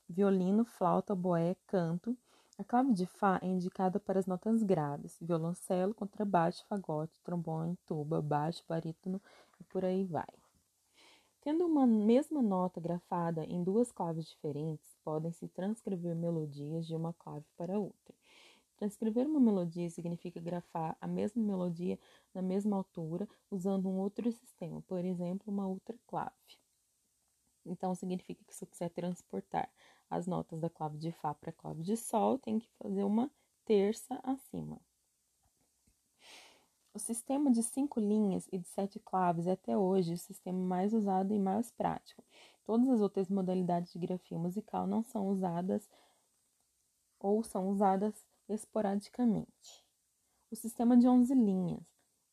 Violino, 0.08 0.64
flauta, 0.64 1.14
boé, 1.14 1.56
canto. 1.66 2.16
A 2.56 2.62
clave 2.62 2.92
de 2.92 3.04
Fá 3.04 3.40
é 3.42 3.46
indicada 3.46 3.98
para 3.98 4.18
as 4.18 4.26
notas 4.26 4.62
graves. 4.62 5.18
Violoncelo, 5.20 5.92
contrabaixo, 5.92 6.64
fagote, 6.68 7.20
trombone, 7.24 7.76
tuba, 7.84 8.22
baixo, 8.22 8.62
barítono 8.68 9.20
e 9.60 9.64
por 9.64 9.84
aí 9.84 10.04
vai. 10.04 10.43
Tendo 11.44 11.66
uma 11.66 11.86
mesma 11.86 12.40
nota 12.40 12.80
grafada 12.80 13.44
em 13.44 13.62
duas 13.62 13.92
claves 13.92 14.24
diferentes, 14.24 14.96
podem-se 15.04 15.46
transcrever 15.48 16.16
melodias 16.16 16.86
de 16.86 16.96
uma 16.96 17.12
clave 17.12 17.44
para 17.54 17.78
outra. 17.78 18.14
Transcrever 18.78 19.26
uma 19.26 19.38
melodia 19.38 19.90
significa 19.90 20.40
grafar 20.40 20.96
a 20.98 21.06
mesma 21.06 21.42
melodia 21.42 21.98
na 22.32 22.40
mesma 22.40 22.78
altura 22.78 23.28
usando 23.50 23.90
um 23.90 23.98
outro 23.98 24.32
sistema, 24.32 24.80
por 24.88 25.04
exemplo, 25.04 25.52
uma 25.52 25.66
outra 25.66 25.98
clave. 26.06 26.32
Então, 27.62 27.94
significa 27.94 28.42
que 28.46 28.54
se 28.54 28.64
eu 28.64 28.68
quiser 28.68 28.88
transportar 28.88 29.70
as 30.08 30.26
notas 30.26 30.58
da 30.60 30.70
clave 30.70 30.96
de 30.96 31.12
Fá 31.12 31.34
para 31.34 31.50
a 31.50 31.52
clave 31.52 31.82
de 31.82 31.94
Sol, 31.94 32.38
tem 32.38 32.58
que 32.58 32.70
fazer 32.82 33.04
uma 33.04 33.30
terça 33.66 34.18
acima. 34.22 34.80
O 36.94 36.98
sistema 37.00 37.50
de 37.50 37.60
cinco 37.60 37.98
linhas 37.98 38.48
e 38.52 38.56
de 38.56 38.68
sete 38.68 39.00
claves 39.00 39.48
é 39.48 39.52
até 39.52 39.76
hoje 39.76 40.14
o 40.14 40.16
sistema 40.16 40.60
mais 40.60 40.94
usado 40.94 41.34
e 41.34 41.38
mais 41.40 41.72
prático. 41.72 42.22
Todas 42.64 42.88
as 42.88 43.00
outras 43.00 43.28
modalidades 43.28 43.92
de 43.92 43.98
grafia 43.98 44.38
musical 44.38 44.86
não 44.86 45.02
são 45.02 45.26
usadas 45.26 45.90
ou 47.18 47.42
são 47.42 47.68
usadas 47.68 48.24
esporadicamente. 48.48 49.84
O 50.52 50.54
sistema 50.54 50.96
de 50.96 51.08
11 51.08 51.34
linhas, 51.34 51.82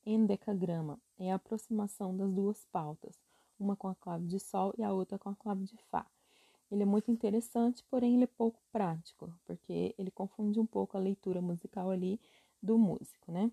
em 0.06 0.28
decagrama, 0.28 1.00
é 1.18 1.32
a 1.32 1.38
aproximação 1.38 2.16
das 2.16 2.32
duas 2.32 2.64
pautas, 2.66 3.20
uma 3.60 3.76
com 3.76 3.88
a 3.88 3.96
clave 3.96 4.28
de 4.28 4.40
Sol 4.40 4.76
e 4.78 4.84
a 4.84 4.94
outra 4.94 5.18
com 5.18 5.30
a 5.30 5.36
clave 5.36 5.64
de 5.64 5.78
Fá. 5.90 6.06
Ele 6.70 6.84
é 6.84 6.86
muito 6.86 7.10
interessante, 7.10 7.84
porém 7.90 8.14
ele 8.14 8.26
é 8.26 8.28
pouco 8.28 8.62
prático, 8.72 9.34
porque 9.44 9.96
ele 9.98 10.12
confunde 10.12 10.60
um 10.60 10.68
pouco 10.68 10.96
a 10.96 11.00
leitura 11.00 11.42
musical 11.42 11.90
ali 11.90 12.22
do 12.62 12.78
músico, 12.78 13.32
né? 13.32 13.52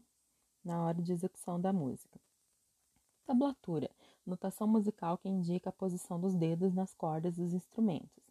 Na 0.64 0.84
hora 0.84 1.00
de 1.00 1.12
execução 1.12 1.60
da 1.60 1.72
música. 1.72 2.20
Tablatura, 3.24 3.90
notação 4.26 4.66
musical 4.66 5.18
que 5.18 5.28
indica 5.28 5.68
a 5.68 5.72
posição 5.72 6.18
dos 6.18 6.34
dedos 6.34 6.72
nas 6.72 6.94
cordas 6.94 7.36
dos 7.36 7.52
instrumentos. 7.52 8.28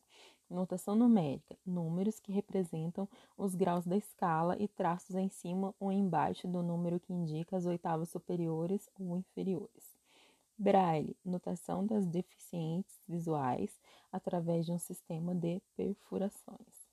Notação 0.50 0.96
numérica: 0.96 1.58
números 1.66 2.20
que 2.20 2.32
representam 2.32 3.08
os 3.38 3.54
graus 3.54 3.86
da 3.86 3.98
escala 3.98 4.56
e 4.58 4.68
traços 4.68 5.16
em 5.16 5.30
cima 5.30 5.76
ou 5.80 5.92
embaixo 5.92 6.48
do 6.48 6.64
número 6.64 7.00
que 7.00 7.14
indica 7.14 7.58
as 7.58 7.66
oitavas 7.66 8.10
superiores 8.10 8.90
ou 8.98 9.18
inferiores. 9.18 9.98
Braille: 10.58 11.16
notação 11.24 11.86
das 11.86 12.08
deficientes 12.08 13.00
visuais 13.08 13.80
através 14.12 14.66
de 14.66 14.72
um 14.72 14.80
sistema 14.80 15.36
de 15.36 15.62
perfurações. 15.76 16.88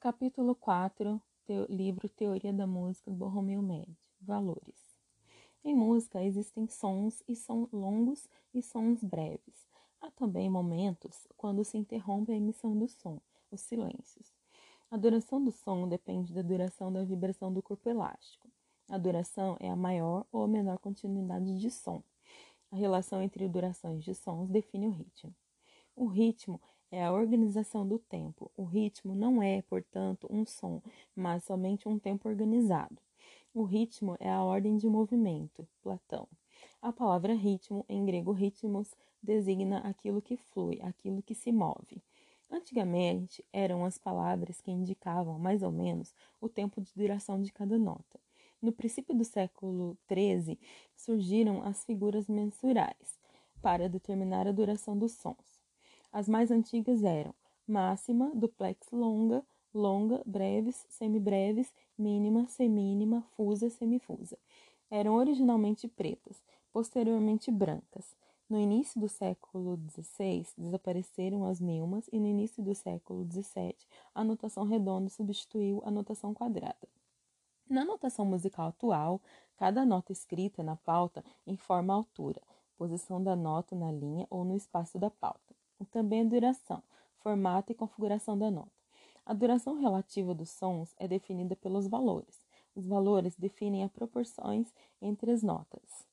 Capítulo 0.00 0.54
4 0.54 1.20
teo, 1.46 1.66
Livro 1.68 2.08
Teoria 2.08 2.52
da 2.52 2.66
Música 2.66 3.10
do 3.10 3.26
Romeu 3.26 3.62
Med 3.62 3.88
Valores. 4.20 4.96
Em 5.64 5.74
música 5.74 6.22
existem 6.22 6.66
sons 6.66 7.22
e 7.28 7.36
sons 7.36 7.70
longos 7.72 8.28
e 8.52 8.62
sons 8.62 9.02
breves. 9.02 9.66
Há 10.00 10.10
também 10.10 10.50
momentos 10.50 11.26
quando 11.36 11.64
se 11.64 11.78
interrompe 11.78 12.32
a 12.32 12.36
emissão 12.36 12.76
do 12.76 12.88
som, 12.88 13.20
os 13.50 13.60
silêncios. 13.60 14.32
A 14.90 14.96
duração 14.96 15.42
do 15.42 15.50
som 15.50 15.88
depende 15.88 16.32
da 16.32 16.42
duração 16.42 16.92
da 16.92 17.04
vibração 17.04 17.52
do 17.52 17.62
corpo 17.62 17.88
elástico. 17.88 18.48
A 18.88 18.98
duração 18.98 19.56
é 19.60 19.70
a 19.70 19.76
maior 19.76 20.26
ou 20.30 20.42
a 20.42 20.48
menor 20.48 20.78
continuidade 20.78 21.58
de 21.58 21.70
som. 21.70 22.02
A 22.70 22.76
relação 22.76 23.22
entre 23.22 23.48
durações 23.48 24.04
de 24.04 24.14
sons 24.14 24.48
define 24.48 24.88
o 24.88 24.90
ritmo. 24.90 25.34
O 25.94 26.06
ritmo 26.06 26.60
é 26.92 27.02
a 27.02 27.12
organização 27.12 27.88
do 27.88 27.98
tempo. 27.98 28.50
O 28.54 28.64
ritmo 28.64 29.14
não 29.14 29.42
é, 29.42 29.62
portanto, 29.62 30.28
um 30.30 30.44
som, 30.44 30.82
mas 31.16 31.42
somente 31.42 31.88
um 31.88 31.98
tempo 31.98 32.28
organizado. 32.28 32.98
O 33.54 33.62
ritmo 33.64 34.14
é 34.20 34.30
a 34.30 34.44
ordem 34.44 34.76
de 34.76 34.86
movimento, 34.86 35.66
Platão. 35.82 36.28
A 36.82 36.92
palavra 36.92 37.34
ritmo, 37.34 37.84
em 37.88 38.04
grego 38.04 38.30
ritmos, 38.32 38.94
designa 39.22 39.78
aquilo 39.78 40.20
que 40.20 40.36
flui, 40.36 40.80
aquilo 40.82 41.22
que 41.22 41.34
se 41.34 41.50
move. 41.50 42.02
Antigamente, 42.50 43.42
eram 43.50 43.86
as 43.86 43.96
palavras 43.96 44.60
que 44.60 44.70
indicavam 44.70 45.38
mais 45.38 45.62
ou 45.62 45.72
menos 45.72 46.14
o 46.40 46.48
tempo 46.48 46.80
de 46.82 46.92
duração 46.94 47.40
de 47.40 47.50
cada 47.50 47.78
nota. 47.78 48.20
No 48.60 48.70
princípio 48.70 49.14
do 49.14 49.24
século 49.24 49.96
XIII, 50.06 50.58
surgiram 50.94 51.62
as 51.62 51.84
figuras 51.84 52.28
mensurais 52.28 53.18
para 53.62 53.88
determinar 53.88 54.46
a 54.46 54.52
duração 54.52 54.96
dos 54.98 55.12
sons. 55.12 55.51
As 56.12 56.28
mais 56.28 56.50
antigas 56.50 57.02
eram 57.02 57.34
máxima, 57.66 58.30
duplex 58.34 58.90
longa, 58.92 59.42
longa, 59.72 60.22
breves, 60.26 60.84
semibreves, 60.90 61.72
mínima, 61.96 62.46
semínima, 62.48 63.22
fusa, 63.34 63.70
semifusa. 63.70 64.36
Eram 64.90 65.14
originalmente 65.14 65.88
pretas, 65.88 66.42
posteriormente 66.70 67.50
brancas. 67.50 68.14
No 68.46 68.60
início 68.60 69.00
do 69.00 69.08
século 69.08 69.80
XVI, 69.88 70.46
desapareceram 70.58 71.46
as 71.46 71.58
neumas 71.58 72.06
e 72.12 72.20
no 72.20 72.26
início 72.26 72.62
do 72.62 72.74
século 72.74 73.24
XVII, 73.24 73.74
a 74.14 74.22
notação 74.22 74.64
redonda 74.64 75.08
substituiu 75.08 75.80
a 75.82 75.90
notação 75.90 76.34
quadrada. 76.34 76.86
Na 77.66 77.86
notação 77.86 78.26
musical 78.26 78.68
atual, 78.68 79.18
cada 79.56 79.86
nota 79.86 80.12
escrita 80.12 80.62
na 80.62 80.76
pauta 80.76 81.24
informa 81.46 81.94
a 81.94 81.96
altura, 81.96 82.42
posição 82.76 83.22
da 83.22 83.34
nota 83.34 83.74
na 83.74 83.90
linha 83.90 84.26
ou 84.28 84.44
no 84.44 84.54
espaço 84.54 84.98
da 84.98 85.08
pauta. 85.08 85.51
Também 85.90 86.22
a 86.22 86.24
duração, 86.24 86.82
formato 87.18 87.72
e 87.72 87.74
configuração 87.74 88.38
da 88.38 88.50
nota. 88.50 88.70
A 89.24 89.32
duração 89.32 89.78
relativa 89.78 90.34
dos 90.34 90.50
sons 90.50 90.94
é 90.98 91.06
definida 91.06 91.54
pelos 91.54 91.86
valores. 91.86 92.44
Os 92.74 92.86
valores 92.86 93.36
definem 93.36 93.84
as 93.84 93.92
proporções 93.92 94.72
entre 95.00 95.30
as 95.30 95.42
notas. 95.42 96.06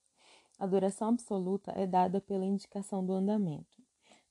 A 0.60 0.66
duração 0.66 1.10
absoluta 1.10 1.72
é 1.76 1.88
dada 1.88 2.20
pela 2.20 2.46
indicação 2.46 3.06
do 3.06 3.14
andamento. 3.14 3.82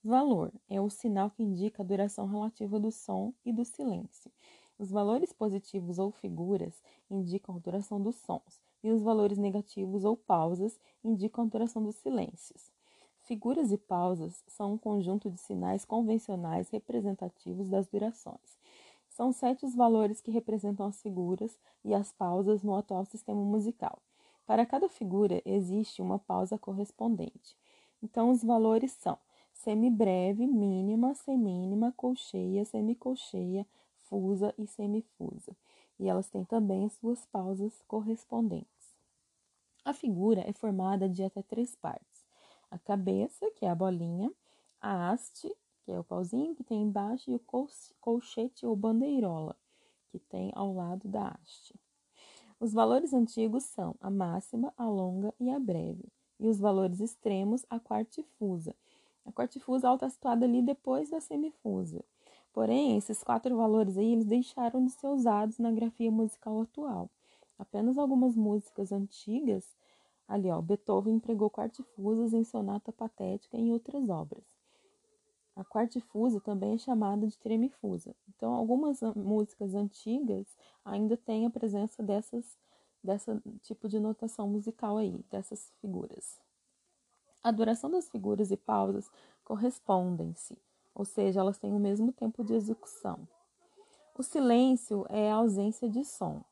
Valor 0.05 0.53
é 0.69 0.81
o 0.81 0.89
sinal 0.89 1.31
que 1.31 1.43
indica 1.43 1.83
a 1.83 1.87
duração 1.87 2.27
relativa 2.27 2.79
do 2.79 2.93
som 2.93 3.33
e 3.45 3.53
do 3.53 3.65
silêncio. 3.65 4.31
Os 4.79 4.91
valores 4.91 5.33
positivos 5.33 5.99
ou 5.99 6.13
figuras 6.13 6.81
indicam 7.11 7.57
a 7.57 7.59
duração 7.59 8.01
dos 8.01 8.15
sons, 8.17 8.61
e 8.83 8.91
os 8.91 9.03
valores 9.03 9.39
negativos 9.39 10.05
ou 10.05 10.17
pausas 10.17 10.79
indicam 11.03 11.45
a 11.45 11.49
duração 11.49 11.83
dos 11.83 11.97
silêncios. 11.97 12.71
Figuras 13.29 13.71
e 13.71 13.77
pausas 13.77 14.43
são 14.49 14.73
um 14.73 14.79
conjunto 14.79 15.31
de 15.31 15.39
sinais 15.39 15.85
convencionais 15.85 16.71
representativos 16.71 17.69
das 17.69 17.87
durações. 17.87 18.59
São 19.11 19.33
sete 19.33 19.67
os 19.67 19.75
valores 19.75 20.23
que 20.23 20.31
representam 20.31 20.87
as 20.87 21.03
figuras 21.03 21.59
e 21.85 21.93
as 21.93 22.11
pausas 22.11 22.63
no 22.63 22.75
atual 22.75 23.05
sistema 23.05 23.43
musical. 23.43 23.99
Para 24.47 24.65
cada 24.65 24.89
figura 24.89 25.43
existe 25.45 26.01
uma 26.01 26.19
pausa 26.19 26.57
correspondente. 26.57 27.55
Então, 28.03 28.31
os 28.31 28.43
valores 28.43 28.93
são 28.93 29.19
semibreve, 29.53 30.47
mínima, 30.47 31.15
semínima, 31.15 31.93
colcheia, 31.99 32.65
semicolcheia, 32.65 33.67
fusa 34.05 34.55
e 34.57 34.67
semifusa. 34.67 35.55
E 35.99 36.09
elas 36.09 36.31
têm 36.31 36.47
também 36.47 36.89
suas 36.89 37.27
pausas 37.27 37.83
correspondentes. 37.87 38.97
A 39.85 39.93
figura 39.93 40.43
é 40.49 40.53
formada 40.55 41.07
de 41.07 41.23
até 41.23 41.43
três 41.43 41.77
partes: 41.77 42.18
a 42.71 42.79
cabeça, 42.79 43.51
que 43.53 43.65
é 43.65 43.71
a 43.71 43.75
bolinha, 43.75 44.33
a 44.81 45.11
haste, 45.11 45.55
que 45.83 45.93
é 45.93 45.99
o 45.99 46.05
pauzinho 46.05 46.55
que 46.55 46.63
tem 46.63 46.83
embaixo, 46.83 47.31
e 47.31 47.35
o 47.35 47.43
colchete 48.01 48.67
ou 48.67 48.77
bandeirola, 48.77 49.57
que 50.09 50.19
tem 50.19 50.53
ao 50.55 50.75
lado 50.75 51.09
da 51.09 51.29
haste. 51.29 51.75
Os 52.61 52.73
valores 52.73 53.13
antigos 53.13 53.65
são 53.65 53.95
a 54.01 54.11
máxima, 54.11 54.73
a 54.77 54.85
longa 54.85 55.33
e 55.39 55.51
a 55.51 55.59
breve, 55.59 56.05
e 56.41 56.49
os 56.49 56.59
valores 56.59 57.01
extremos, 57.01 57.65
a 57.71 57.79
quartifusa. 57.79 58.75
A 59.25 59.33
quartifusa 59.33 59.93
está 59.95 60.09
situada 60.09 60.45
ali 60.45 60.63
depois 60.63 61.11
da 61.11 61.21
semifusa. 61.21 62.05
Porém, 62.53 62.97
esses 62.97 63.23
quatro 63.23 63.57
valores 63.57 63.97
aí 63.97 64.13
eles 64.13 64.25
deixaram 64.25 64.85
de 64.85 64.91
ser 64.91 65.07
usados 65.07 65.59
na 65.59 65.71
grafia 65.71 66.11
musical 66.11 66.63
atual. 66.63 67.09
Apenas 67.59 67.99
algumas 67.99 68.35
músicas 68.35 68.91
antigas, 68.91 69.77
ali 70.29 70.51
ó, 70.51 70.61
Beethoven 70.61 71.15
empregou 71.15 71.51
quartifusas 71.51 72.35
em 72.35 72.45
sonata 72.45 72.93
patética 72.93 73.57
e 73.57 73.61
em 73.61 73.73
outras 73.73 74.09
obras. 74.09 74.45
A 75.57 75.65
quartifusa 75.65 76.41
também 76.41 76.75
é 76.75 76.79
chamada 76.79 77.27
de 77.27 77.37
tremifusa. 77.37 78.15
Então, 78.29 78.55
algumas 78.55 79.01
músicas 79.17 79.75
antigas 79.75 80.47
ainda 80.85 81.17
têm 81.17 81.47
a 81.47 81.51
presença 81.51 82.03
dessas 82.03 82.57
dessa 83.03 83.41
tipo 83.63 83.89
de 83.89 83.99
notação 83.99 84.49
musical 84.49 84.97
aí, 84.97 85.25
dessas 85.31 85.73
figuras. 85.81 86.39
A 87.43 87.51
duração 87.51 87.91
das 87.91 88.09
figuras 88.09 88.51
e 88.51 88.57
pausas 88.57 89.11
correspondem-se, 89.45 90.59
ou 90.95 91.05
seja, 91.05 91.41
elas 91.41 91.59
têm 91.59 91.73
o 91.73 91.79
mesmo 91.79 92.13
tempo 92.13 92.45
de 92.45 92.55
execução. 92.55 93.27
O 94.17 94.23
silêncio 94.23 95.07
é 95.09 95.31
a 95.31 95.37
ausência 95.37 95.89
de 95.89 96.05
som. 96.05 96.43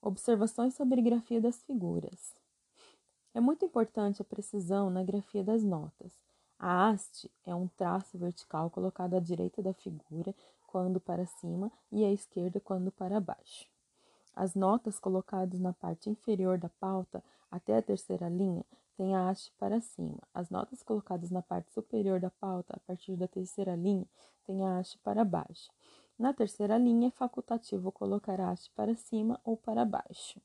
Observações 0.00 0.74
sobre 0.74 1.00
grafia 1.00 1.40
das 1.40 1.62
figuras. 1.62 2.37
É 3.34 3.40
muito 3.40 3.64
importante 3.64 4.22
a 4.22 4.24
precisão 4.24 4.90
na 4.90 5.02
grafia 5.02 5.44
das 5.44 5.62
notas. 5.62 6.12
A 6.58 6.88
haste 6.88 7.30
é 7.44 7.54
um 7.54 7.68
traço 7.68 8.18
vertical 8.18 8.68
colocado 8.70 9.14
à 9.14 9.20
direita 9.20 9.62
da 9.62 9.72
figura 9.72 10.34
quando 10.66 10.98
para 10.98 11.24
cima 11.24 11.70
e 11.92 12.04
à 12.04 12.12
esquerda 12.12 12.58
quando 12.58 12.90
para 12.90 13.20
baixo. 13.20 13.66
As 14.34 14.54
notas 14.54 14.98
colocadas 14.98 15.60
na 15.60 15.72
parte 15.72 16.10
inferior 16.10 16.58
da 16.58 16.68
pauta 16.68 17.22
até 17.50 17.76
a 17.76 17.82
terceira 17.82 18.28
linha 18.28 18.64
têm 18.96 19.14
a 19.14 19.28
haste 19.28 19.52
para 19.58 19.80
cima. 19.80 20.18
As 20.34 20.50
notas 20.50 20.82
colocadas 20.82 21.30
na 21.30 21.42
parte 21.42 21.72
superior 21.72 22.18
da 22.20 22.30
pauta 22.30 22.74
a 22.76 22.80
partir 22.80 23.16
da 23.16 23.28
terceira 23.28 23.76
linha 23.76 24.06
têm 24.44 24.64
a 24.66 24.78
haste 24.78 24.98
para 24.98 25.24
baixo. 25.24 25.70
Na 26.18 26.32
terceira 26.32 26.76
linha 26.76 27.08
é 27.08 27.10
facultativo 27.10 27.92
colocar 27.92 28.40
a 28.40 28.50
haste 28.50 28.70
para 28.74 28.96
cima 28.96 29.40
ou 29.44 29.56
para 29.56 29.84
baixo. 29.84 30.40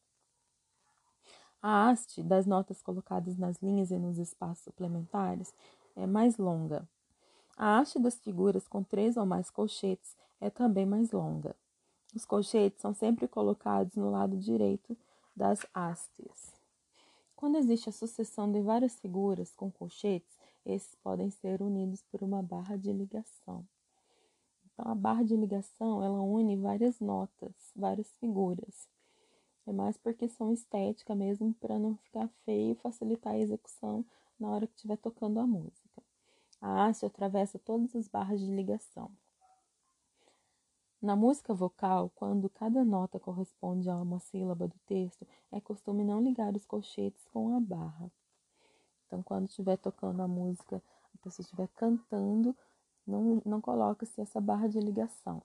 A 1.65 1.87
haste 1.87 2.21
das 2.21 2.45
notas 2.45 2.81
colocadas 2.81 3.37
nas 3.37 3.61
linhas 3.61 3.89
e 3.89 3.97
nos 3.97 4.17
espaços 4.17 4.65
suplementares 4.65 5.53
é 5.95 6.05
mais 6.05 6.35
longa. 6.35 6.85
A 7.55 7.79
haste 7.79 7.99
das 7.99 8.19
figuras 8.19 8.67
com 8.67 8.83
três 8.83 9.15
ou 9.15 9.25
mais 9.25 9.49
colchetes 9.49 10.13
é 10.41 10.49
também 10.49 10.85
mais 10.85 11.13
longa. 11.13 11.55
Os 12.13 12.25
colchetes 12.25 12.81
são 12.81 12.93
sempre 12.93 13.29
colocados 13.29 13.95
no 13.95 14.11
lado 14.11 14.35
direito 14.35 14.97
das 15.33 15.65
hastes. 15.73 16.53
Quando 17.33 17.57
existe 17.57 17.87
a 17.87 17.93
sucessão 17.93 18.51
de 18.51 18.59
várias 18.59 18.99
figuras 18.99 19.53
com 19.53 19.71
colchetes, 19.71 20.37
esses 20.65 20.95
podem 20.95 21.29
ser 21.29 21.61
unidos 21.61 22.03
por 22.11 22.21
uma 22.23 22.43
barra 22.43 22.75
de 22.75 22.91
ligação. 22.91 23.65
Então, 24.65 24.91
a 24.91 24.95
barra 24.95 25.23
de 25.23 25.37
ligação 25.37 26.03
ela 26.03 26.21
une 26.21 26.57
várias 26.57 26.99
notas, 26.99 27.53
várias 27.73 28.11
figuras. 28.17 28.89
É 29.65 29.71
mais 29.71 29.97
por 29.97 30.13
questão 30.13 30.51
estética 30.51 31.15
mesmo, 31.15 31.53
para 31.53 31.79
não 31.79 31.95
ficar 31.97 32.27
feio 32.45 32.73
e 32.73 32.75
facilitar 32.75 33.33
a 33.33 33.39
execução 33.39 34.05
na 34.39 34.49
hora 34.49 34.67
que 34.67 34.75
estiver 34.75 34.97
tocando 34.97 35.39
a 35.39 35.47
música. 35.47 36.03
A 36.59 36.85
haste 36.85 37.05
atravessa 37.05 37.57
todas 37.59 37.95
as 37.95 38.07
barras 38.07 38.41
de 38.41 38.51
ligação. 38.53 39.11
Na 41.01 41.15
música 41.15 41.53
vocal, 41.53 42.09
quando 42.15 42.49
cada 42.49 42.85
nota 42.85 43.19
corresponde 43.19 43.89
a 43.89 43.97
uma 43.97 44.19
sílaba 44.19 44.67
do 44.67 44.79
texto, 44.85 45.27
é 45.51 45.59
costume 45.59 46.03
não 46.03 46.21
ligar 46.21 46.55
os 46.55 46.65
colchetes 46.65 47.25
com 47.27 47.55
a 47.55 47.59
barra. 47.59 48.09
Então, 49.05 49.21
quando 49.21 49.49
estiver 49.49 49.77
tocando 49.77 50.21
a 50.21 50.27
música, 50.27 50.81
a 51.13 51.17
pessoa 51.17 51.43
estiver 51.43 51.67
cantando, 51.75 52.55
não, 53.05 53.41
não 53.45 53.59
coloca-se 53.59 54.21
essa 54.21 54.39
barra 54.39 54.67
de 54.67 54.79
ligação. 54.79 55.41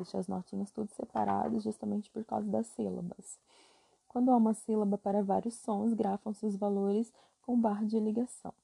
Deixa 0.00 0.16
as 0.16 0.26
notinhas 0.26 0.70
tudo 0.70 0.90
separadas, 0.94 1.62
justamente 1.62 2.08
por 2.08 2.24
causa 2.24 2.48
das 2.48 2.66
sílabas. 2.68 3.38
Quando 4.08 4.30
há 4.30 4.36
uma 4.36 4.54
sílaba 4.54 4.96
para 4.96 5.22
vários 5.22 5.56
sons, 5.56 5.92
grafam-se 5.92 6.46
os 6.46 6.56
valores 6.56 7.12
com 7.42 7.60
barra 7.60 7.84
de 7.84 8.00
ligação. 8.00 8.54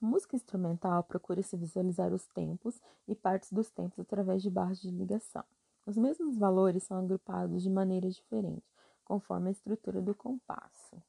Música 0.00 0.36
instrumental 0.36 1.02
procura-se 1.02 1.56
visualizar 1.56 2.12
os 2.12 2.28
tempos 2.28 2.80
e 3.08 3.14
partes 3.16 3.52
dos 3.52 3.68
tempos 3.70 3.98
através 3.98 4.40
de 4.40 4.48
barras 4.48 4.80
de 4.80 4.92
ligação. 4.92 5.44
Os 5.84 5.96
mesmos 5.96 6.38
valores 6.38 6.84
são 6.84 6.96
agrupados 6.96 7.60
de 7.60 7.70
maneira 7.70 8.08
diferente, 8.08 8.70
conforme 9.04 9.48
a 9.48 9.52
estrutura 9.52 10.00
do 10.00 10.14
compasso. 10.14 11.02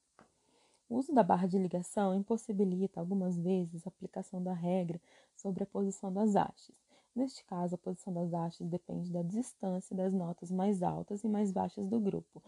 O 0.87 0.97
uso 0.97 1.13
da 1.13 1.23
barra 1.23 1.47
de 1.47 1.57
ligação 1.57 2.13
impossibilita 2.13 2.99
algumas 2.99 3.37
vezes 3.37 3.85
a 3.85 3.89
aplicação 3.89 4.41
da 4.41 4.53
regra 4.53 5.01
sobre 5.35 5.63
a 5.63 5.67
posição 5.67 6.11
das 6.11 6.35
hastes. 6.35 6.75
Neste 7.15 7.45
caso, 7.45 7.75
a 7.75 7.77
posição 7.77 8.13
das 8.13 8.33
hastes 8.33 8.67
depende 8.67 9.11
da 9.11 9.21
distância 9.21 9.95
das 9.95 10.13
notas 10.13 10.51
mais 10.51 10.83
altas 10.83 11.23
e 11.23 11.27
mais 11.27 11.51
baixas 11.51 11.87
do 11.87 11.99
grupo, 11.99 12.41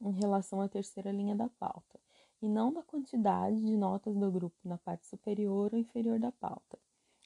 em 0.00 0.12
relação 0.12 0.60
à 0.60 0.68
terceira 0.68 1.12
linha 1.12 1.36
da 1.36 1.48
pauta 1.48 2.00
e 2.44 2.48
não 2.48 2.72
da 2.72 2.82
quantidade 2.82 3.58
de 3.58 3.76
notas 3.76 4.14
do 4.16 4.30
grupo 4.30 4.56
na 4.64 4.76
parte 4.76 5.06
superior 5.06 5.72
ou 5.72 5.78
inferior 5.78 6.18
da 6.18 6.30
pauta. 6.30 6.78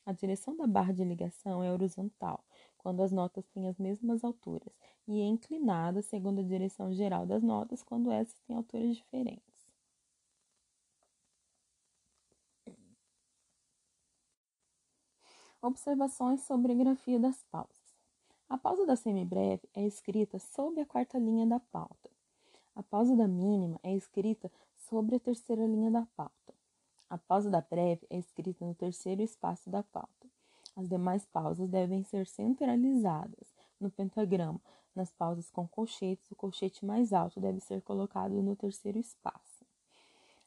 A 0.07 0.13
direção 0.13 0.57
da 0.57 0.67
barra 0.67 0.93
de 0.93 1.05
ligação 1.05 1.63
é 1.63 1.73
horizontal, 1.73 2.45
quando 2.79 3.03
as 3.03 3.11
notas 3.11 3.47
têm 3.49 3.69
as 3.69 3.79
mesmas 3.79 4.23
alturas, 4.23 4.73
e 5.07 5.21
inclinada 5.21 6.03
segundo 6.03 6.41
a 6.41 6.45
direção 6.45 6.93
geral 6.93 7.27
das 7.27 7.43
notas 7.43 7.83
quando 7.83 8.11
essas 8.13 8.41
têm 8.43 8.57
alturas 8.57 8.97
diferentes. 8.97 9.58
Observações 15.61 16.43
sobre 16.43 16.71
a 16.71 16.75
grafia 16.77 17.19
das 17.19 17.43
pausas. 17.51 17.75
A 18.49 18.57
pausa 18.57 18.87
da 18.87 18.95
semibreve 18.95 19.69
é 19.75 19.85
escrita 19.85 20.39
sob 20.39 20.81
a 20.81 20.87
quarta 20.87 21.19
linha 21.19 21.45
da 21.45 21.59
pauta. 21.59 22.11
A 22.77 22.83
pausa 22.85 23.17
da 23.17 23.27
mínima 23.27 23.81
é 23.83 23.93
escrita 23.93 24.53
sobre 24.77 25.17
a 25.17 25.21
terceira 25.21 25.67
linha 25.67 25.91
da 25.91 26.07
pauta. 26.17 26.55
A 27.11 27.19
pausa 27.19 27.51
da 27.51 27.61
breve 27.61 28.07
é 28.09 28.17
escrita 28.17 28.65
no 28.65 28.73
terceiro 28.73 29.21
espaço 29.21 29.69
da 29.69 29.83
pauta. 29.83 30.29
As 30.77 30.89
demais 30.89 31.27
pausas 31.27 31.69
devem 31.69 32.05
ser 32.05 32.29
centralizadas 32.29 33.53
no 33.81 33.91
pentagrama. 33.91 34.61
Nas 34.95 35.11
pausas 35.11 35.51
com 35.51 35.67
colchetes, 35.67 36.31
o 36.31 36.37
colchete 36.37 36.87
mais 36.87 37.13
alto 37.13 37.41
deve 37.41 37.59
ser 37.59 37.83
colocado 37.83 38.41
no 38.41 38.55
terceiro 38.55 38.99
espaço. 38.99 39.67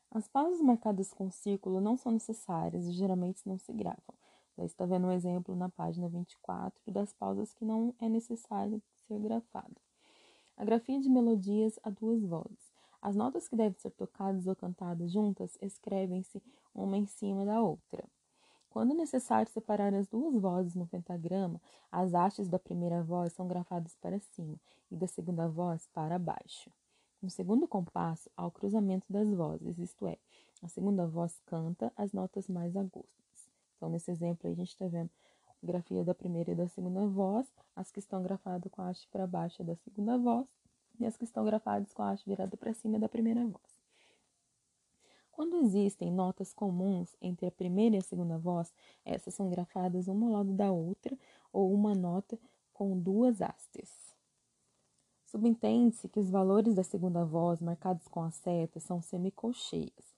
As 0.10 0.30
pausas 0.30 0.62
marcadas 0.62 1.14
com 1.14 1.30
círculo 1.30 1.82
não 1.82 1.98
são 1.98 2.14
necessárias 2.14 2.86
e 2.86 2.94
geralmente 2.94 3.42
não 3.46 3.58
se 3.58 3.74
gravam. 3.74 4.21
Você 4.62 4.74
está 4.74 4.86
vendo 4.86 5.08
um 5.08 5.12
exemplo 5.12 5.56
na 5.56 5.70
página 5.70 6.08
24 6.08 6.80
das 6.92 7.12
pausas 7.14 7.52
que 7.52 7.66
não 7.66 7.96
é 8.00 8.08
necessário 8.08 8.80
ser 9.08 9.20
grafado. 9.20 9.76
A 10.56 10.64
grafia 10.64 11.00
de 11.00 11.10
melodias 11.10 11.80
a 11.82 11.90
duas 11.90 12.24
vozes. 12.24 12.72
As 13.02 13.16
notas 13.16 13.48
que 13.48 13.56
devem 13.56 13.80
ser 13.80 13.90
tocadas 13.90 14.46
ou 14.46 14.56
cantadas 14.56 15.12
juntas 15.12 15.58
escrevem-se 15.60 16.44
uma 16.76 16.96
em 16.96 17.08
cima 17.08 17.44
da 17.44 17.60
outra. 17.60 18.08
Quando 18.70 18.94
necessário 18.94 19.52
separar 19.52 19.96
as 19.96 20.08
duas 20.08 20.40
vozes 20.40 20.76
no 20.76 20.86
pentagrama, 20.86 21.60
as 21.92 22.14
hastes 22.14 22.48
da 22.48 22.60
primeira 22.60 23.02
voz 23.02 23.34
são 23.34 23.48
grafadas 23.48 23.96
para 23.96 24.20
cima 24.20 24.60
e 24.92 24.96
da 24.96 25.08
segunda 25.08 25.50
voz 25.50 25.88
para 25.92 26.20
baixo. 26.20 26.70
No 27.20 27.32
segundo 27.32 27.68
compasso, 27.68 28.30
há 28.38 28.46
o 28.46 28.52
cruzamento 28.52 29.12
das 29.12 29.34
vozes, 29.34 29.80
isto 29.80 30.06
é, 30.06 30.20
a 30.62 30.68
segunda 30.68 31.08
voz 31.08 31.42
canta 31.48 31.92
as 31.98 32.14
notas 32.14 32.48
mais 32.48 32.76
agudas. 32.78 33.21
Então, 33.82 33.90
nesse 33.90 34.12
exemplo 34.12 34.46
aí, 34.46 34.54
a 34.54 34.56
gente 34.56 34.70
está 34.70 34.88
vendo 34.88 35.10
a 35.48 35.66
grafia 35.66 36.04
da 36.04 36.14
primeira 36.14 36.52
e 36.52 36.56
da 36.56 36.68
segunda 36.68 37.08
voz, 37.08 37.52
as 37.76 37.92
que 37.92 37.98
estão 37.98 38.22
grafadas 38.22 38.72
com 38.72 38.80
a 38.80 38.90
haste 38.90 39.08
para 39.08 39.26
baixo 39.26 39.64
é 39.64 39.66
da 39.66 39.76
segunda 39.76 40.20
voz, 40.20 40.48
e 41.00 41.06
as 41.06 41.18
que 41.18 41.24
estão 41.24 41.44
grafadas 41.44 41.92
com 41.92 42.04
a 42.04 42.12
haste 42.12 42.30
virada 42.30 42.56
para 42.56 42.76
cima 42.76 42.98
é 42.98 43.00
da 43.00 43.10
primeira 43.10 43.44
voz. 43.44 43.82
Quando 45.32 45.56
existem 45.56 46.12
notas 46.12 46.54
comuns 46.54 47.16
entre 47.20 47.48
a 47.48 47.52
primeira 47.52 47.96
e 47.96 47.98
a 47.98 48.04
segunda 48.04 48.38
voz, 48.38 48.72
essas 49.04 49.34
são 49.34 49.50
grafadas 49.50 50.08
uma 50.08 50.28
ao 50.28 50.34
lado 50.34 50.54
da 50.54 50.72
outra 50.72 51.18
ou 51.52 51.74
uma 51.74 51.96
nota 51.96 52.38
com 52.72 52.96
duas 53.00 53.42
hastes. 53.42 54.16
Subentende-se 55.26 56.08
que 56.08 56.20
os 56.20 56.30
valores 56.30 56.76
da 56.76 56.84
segunda 56.84 57.26
voz 57.26 57.60
marcados 57.60 58.08
com 58.08 58.22
a 58.22 58.30
seta 58.30 58.80
são 58.80 59.02
semicolcheias. 59.02 60.11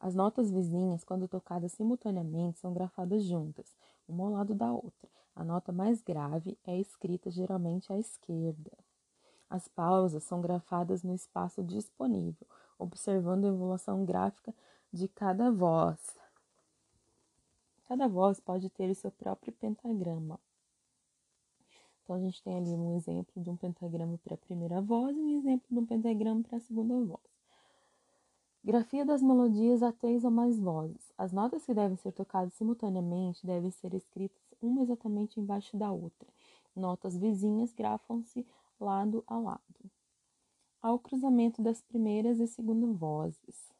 As 0.00 0.14
notas 0.14 0.50
vizinhas, 0.50 1.02
quando 1.02 1.26
tocadas 1.26 1.72
simultaneamente, 1.72 2.60
são 2.60 2.72
grafadas 2.72 3.24
juntas, 3.24 3.76
uma 4.08 4.24
ao 4.24 4.30
lado 4.30 4.54
da 4.54 4.72
outra. 4.72 5.08
A 5.34 5.44
nota 5.44 5.72
mais 5.72 6.02
grave 6.02 6.56
é 6.64 6.78
escrita 6.78 7.30
geralmente 7.30 7.92
à 7.92 7.98
esquerda. 7.98 8.72
As 9.50 9.66
pausas 9.66 10.22
são 10.24 10.40
grafadas 10.40 11.02
no 11.02 11.14
espaço 11.14 11.64
disponível, 11.64 12.46
observando 12.78 13.44
a 13.44 13.48
evolução 13.48 14.04
gráfica 14.04 14.54
de 14.92 15.08
cada 15.08 15.50
voz. 15.50 16.16
Cada 17.86 18.06
voz 18.06 18.38
pode 18.38 18.68
ter 18.70 18.90
o 18.90 18.94
seu 18.94 19.10
próprio 19.10 19.52
pentagrama. 19.52 20.38
Então, 22.02 22.16
a 22.16 22.20
gente 22.20 22.42
tem 22.42 22.56
ali 22.56 22.70
um 22.70 22.96
exemplo 22.96 23.42
de 23.42 23.50
um 23.50 23.56
pentagrama 23.56 24.18
para 24.18 24.34
a 24.34 24.38
primeira 24.38 24.80
voz 24.80 25.16
e 25.16 25.20
um 25.20 25.38
exemplo 25.38 25.66
de 25.70 25.78
um 25.78 25.86
pentagrama 25.86 26.42
para 26.42 26.58
a 26.58 26.60
segunda 26.60 26.94
voz. 27.04 27.37
Grafia 28.64 29.04
das 29.04 29.22
melodias 29.22 29.82
a 29.82 29.92
três 29.92 30.24
ou 30.24 30.30
mais 30.30 30.58
vozes. 30.58 31.12
As 31.16 31.32
notas 31.32 31.64
que 31.64 31.72
devem 31.72 31.96
ser 31.96 32.12
tocadas 32.12 32.52
simultaneamente 32.54 33.46
devem 33.46 33.70
ser 33.70 33.94
escritas 33.94 34.42
uma 34.60 34.82
exatamente 34.82 35.40
embaixo 35.40 35.76
da 35.76 35.90
outra. 35.90 36.28
Notas 36.74 37.16
vizinhas 37.16 37.72
grafam-se 37.72 38.46
lado 38.78 39.24
a 39.26 39.36
lado. 39.38 39.90
Há 40.82 40.92
o 40.92 40.98
cruzamento 40.98 41.62
das 41.62 41.80
primeiras 41.80 42.40
e 42.40 42.46
segundas 42.46 42.96
vozes. 42.96 43.72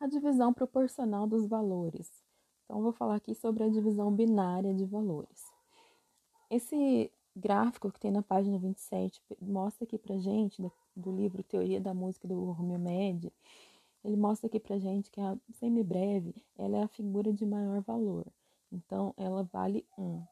A 0.00 0.06
divisão 0.06 0.52
proporcional 0.52 1.26
dos 1.26 1.46
valores. 1.46 2.10
Então, 2.64 2.82
vou 2.82 2.92
falar 2.92 3.16
aqui 3.16 3.34
sobre 3.34 3.62
a 3.62 3.68
divisão 3.68 4.12
binária 4.12 4.74
de 4.74 4.84
valores. 4.84 5.46
Esse 6.50 7.10
gráfico 7.34 7.90
que 7.90 8.00
tem 8.00 8.10
na 8.10 8.22
página 8.22 8.58
27 8.58 9.20
mostra 9.40 9.84
aqui 9.84 9.98
pra 9.98 10.18
gente, 10.18 10.60
do, 10.60 10.72
do 10.94 11.10
livro 11.14 11.42
Teoria 11.42 11.80
da 11.80 11.94
Música 11.94 12.28
do 12.28 12.50
Romeo 12.52 12.78
Med, 12.78 13.32
ele 14.04 14.16
mostra 14.16 14.46
aqui 14.46 14.58
pra 14.58 14.78
gente 14.78 15.10
que 15.10 15.20
a 15.20 15.36
semibreve 15.52 16.34
ela 16.58 16.76
é 16.76 16.82
a 16.82 16.88
figura 16.88 17.32
de 17.32 17.46
maior 17.46 17.80
valor. 17.80 18.26
Então, 18.70 19.14
ela 19.16 19.44
vale 19.44 19.86
1. 19.96 20.22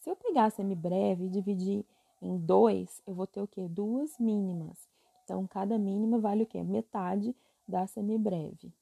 Se 0.00 0.10
eu 0.10 0.16
pegar 0.16 0.46
a 0.46 0.50
semibreve 0.50 1.26
e 1.26 1.28
dividir 1.28 1.84
em 2.20 2.36
2, 2.38 3.02
eu 3.06 3.14
vou 3.14 3.26
ter 3.26 3.40
o 3.40 3.46
quê? 3.46 3.68
Duas 3.68 4.18
mínimas. 4.18 4.88
Então, 5.22 5.46
cada 5.46 5.78
mínima 5.78 6.18
vale 6.18 6.42
o 6.42 6.46
quê? 6.46 6.62
Metade 6.62 7.36
da 7.66 7.86
semibreve. 7.86 8.72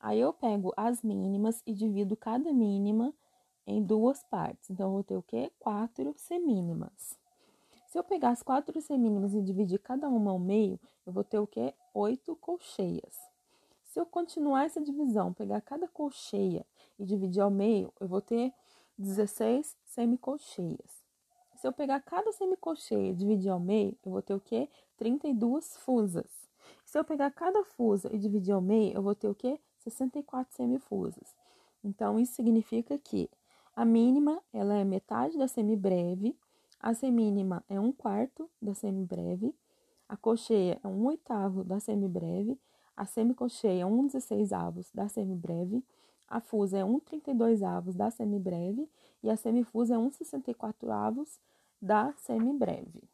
Aí 0.00 0.20
eu 0.20 0.32
pego 0.32 0.72
as 0.76 1.02
mínimas 1.02 1.62
e 1.66 1.72
divido 1.72 2.16
cada 2.16 2.52
mínima 2.52 3.12
em 3.68 3.82
duas 3.82 4.22
partes. 4.24 4.70
Então, 4.70 4.86
eu 4.86 4.92
vou 4.92 5.04
ter 5.04 5.16
o 5.16 5.22
quê? 5.22 5.52
Quatro 5.58 6.14
semínimas. 6.16 7.18
Se 7.86 7.98
eu 7.98 8.02
pegar 8.02 8.30
as 8.30 8.42
quatro 8.42 8.80
semínimas 8.80 9.34
e 9.34 9.42
dividir 9.42 9.78
cada 9.78 10.08
uma 10.08 10.30
ao 10.30 10.38
meio, 10.38 10.80
eu 11.06 11.12
vou 11.12 11.22
ter 11.22 11.38
o 11.38 11.46
quê? 11.46 11.74
Oito 11.92 12.34
colcheias. 12.36 13.14
Se 13.84 14.00
eu 14.00 14.06
continuar 14.06 14.64
essa 14.64 14.80
divisão, 14.80 15.32
pegar 15.32 15.60
cada 15.60 15.86
colcheia 15.86 16.64
e 16.98 17.04
dividir 17.04 17.40
ao 17.40 17.50
meio, 17.50 17.92
eu 18.00 18.08
vou 18.08 18.20
ter 18.20 18.52
16 18.98 19.76
semicolcheias. 19.84 21.02
Se 21.56 21.66
eu 21.66 21.72
pegar 21.72 22.00
cada 22.00 22.32
semicolcheia 22.32 23.10
e 23.10 23.14
dividir 23.14 23.50
ao 23.50 23.60
meio, 23.60 23.96
eu 24.04 24.12
vou 24.12 24.22
ter 24.22 24.34
o 24.34 24.40
quê? 24.40 24.68
32 24.96 25.76
fusas. 25.76 26.48
Se 26.84 26.98
eu 26.98 27.04
pegar 27.04 27.30
cada 27.32 27.64
fusa 27.64 28.08
e 28.14 28.18
dividir 28.18 28.52
ao 28.52 28.60
meio, 28.60 28.94
eu 28.94 29.02
vou 29.02 29.14
ter 29.14 29.28
o 29.28 29.34
quê? 29.34 29.58
64 29.78 30.54
semifusas. 30.54 31.34
Então, 31.82 32.18
isso 32.18 32.34
significa 32.34 32.98
que 32.98 33.30
a 33.78 33.84
mínima, 33.84 34.42
ela 34.52 34.74
é 34.74 34.82
metade 34.82 35.38
da 35.38 35.46
semibreve, 35.46 36.36
a 36.80 36.92
semínima 36.94 37.62
é 37.68 37.78
um 37.78 37.92
quarto 37.92 38.50
da 38.60 38.74
semibreve, 38.74 39.54
a 40.08 40.16
cocheia 40.16 40.80
é 40.82 40.88
um 40.88 41.06
oitavo 41.06 41.62
da 41.62 41.78
semibreve, 41.78 42.58
a 42.96 43.06
semicocheia 43.06 43.82
é 43.82 43.86
um 43.86 44.04
dezesseisavos 44.04 44.90
da 44.92 45.08
semibreve, 45.08 45.80
a 46.26 46.40
fusa 46.40 46.78
é 46.78 46.84
um 46.84 46.98
trinta 46.98 47.30
e 47.30 47.34
dois 47.34 47.62
avos 47.62 47.94
da 47.94 48.10
semibreve. 48.10 48.90
E 49.22 49.30
a 49.30 49.36
semifusa 49.36 49.94
é 49.94 49.98
um 49.98 50.10
sessenta 50.10 50.50
e 50.50 50.54
quatro 50.54 50.90
avos 50.90 51.38
da 51.80 52.12
semibreve. 52.16 53.04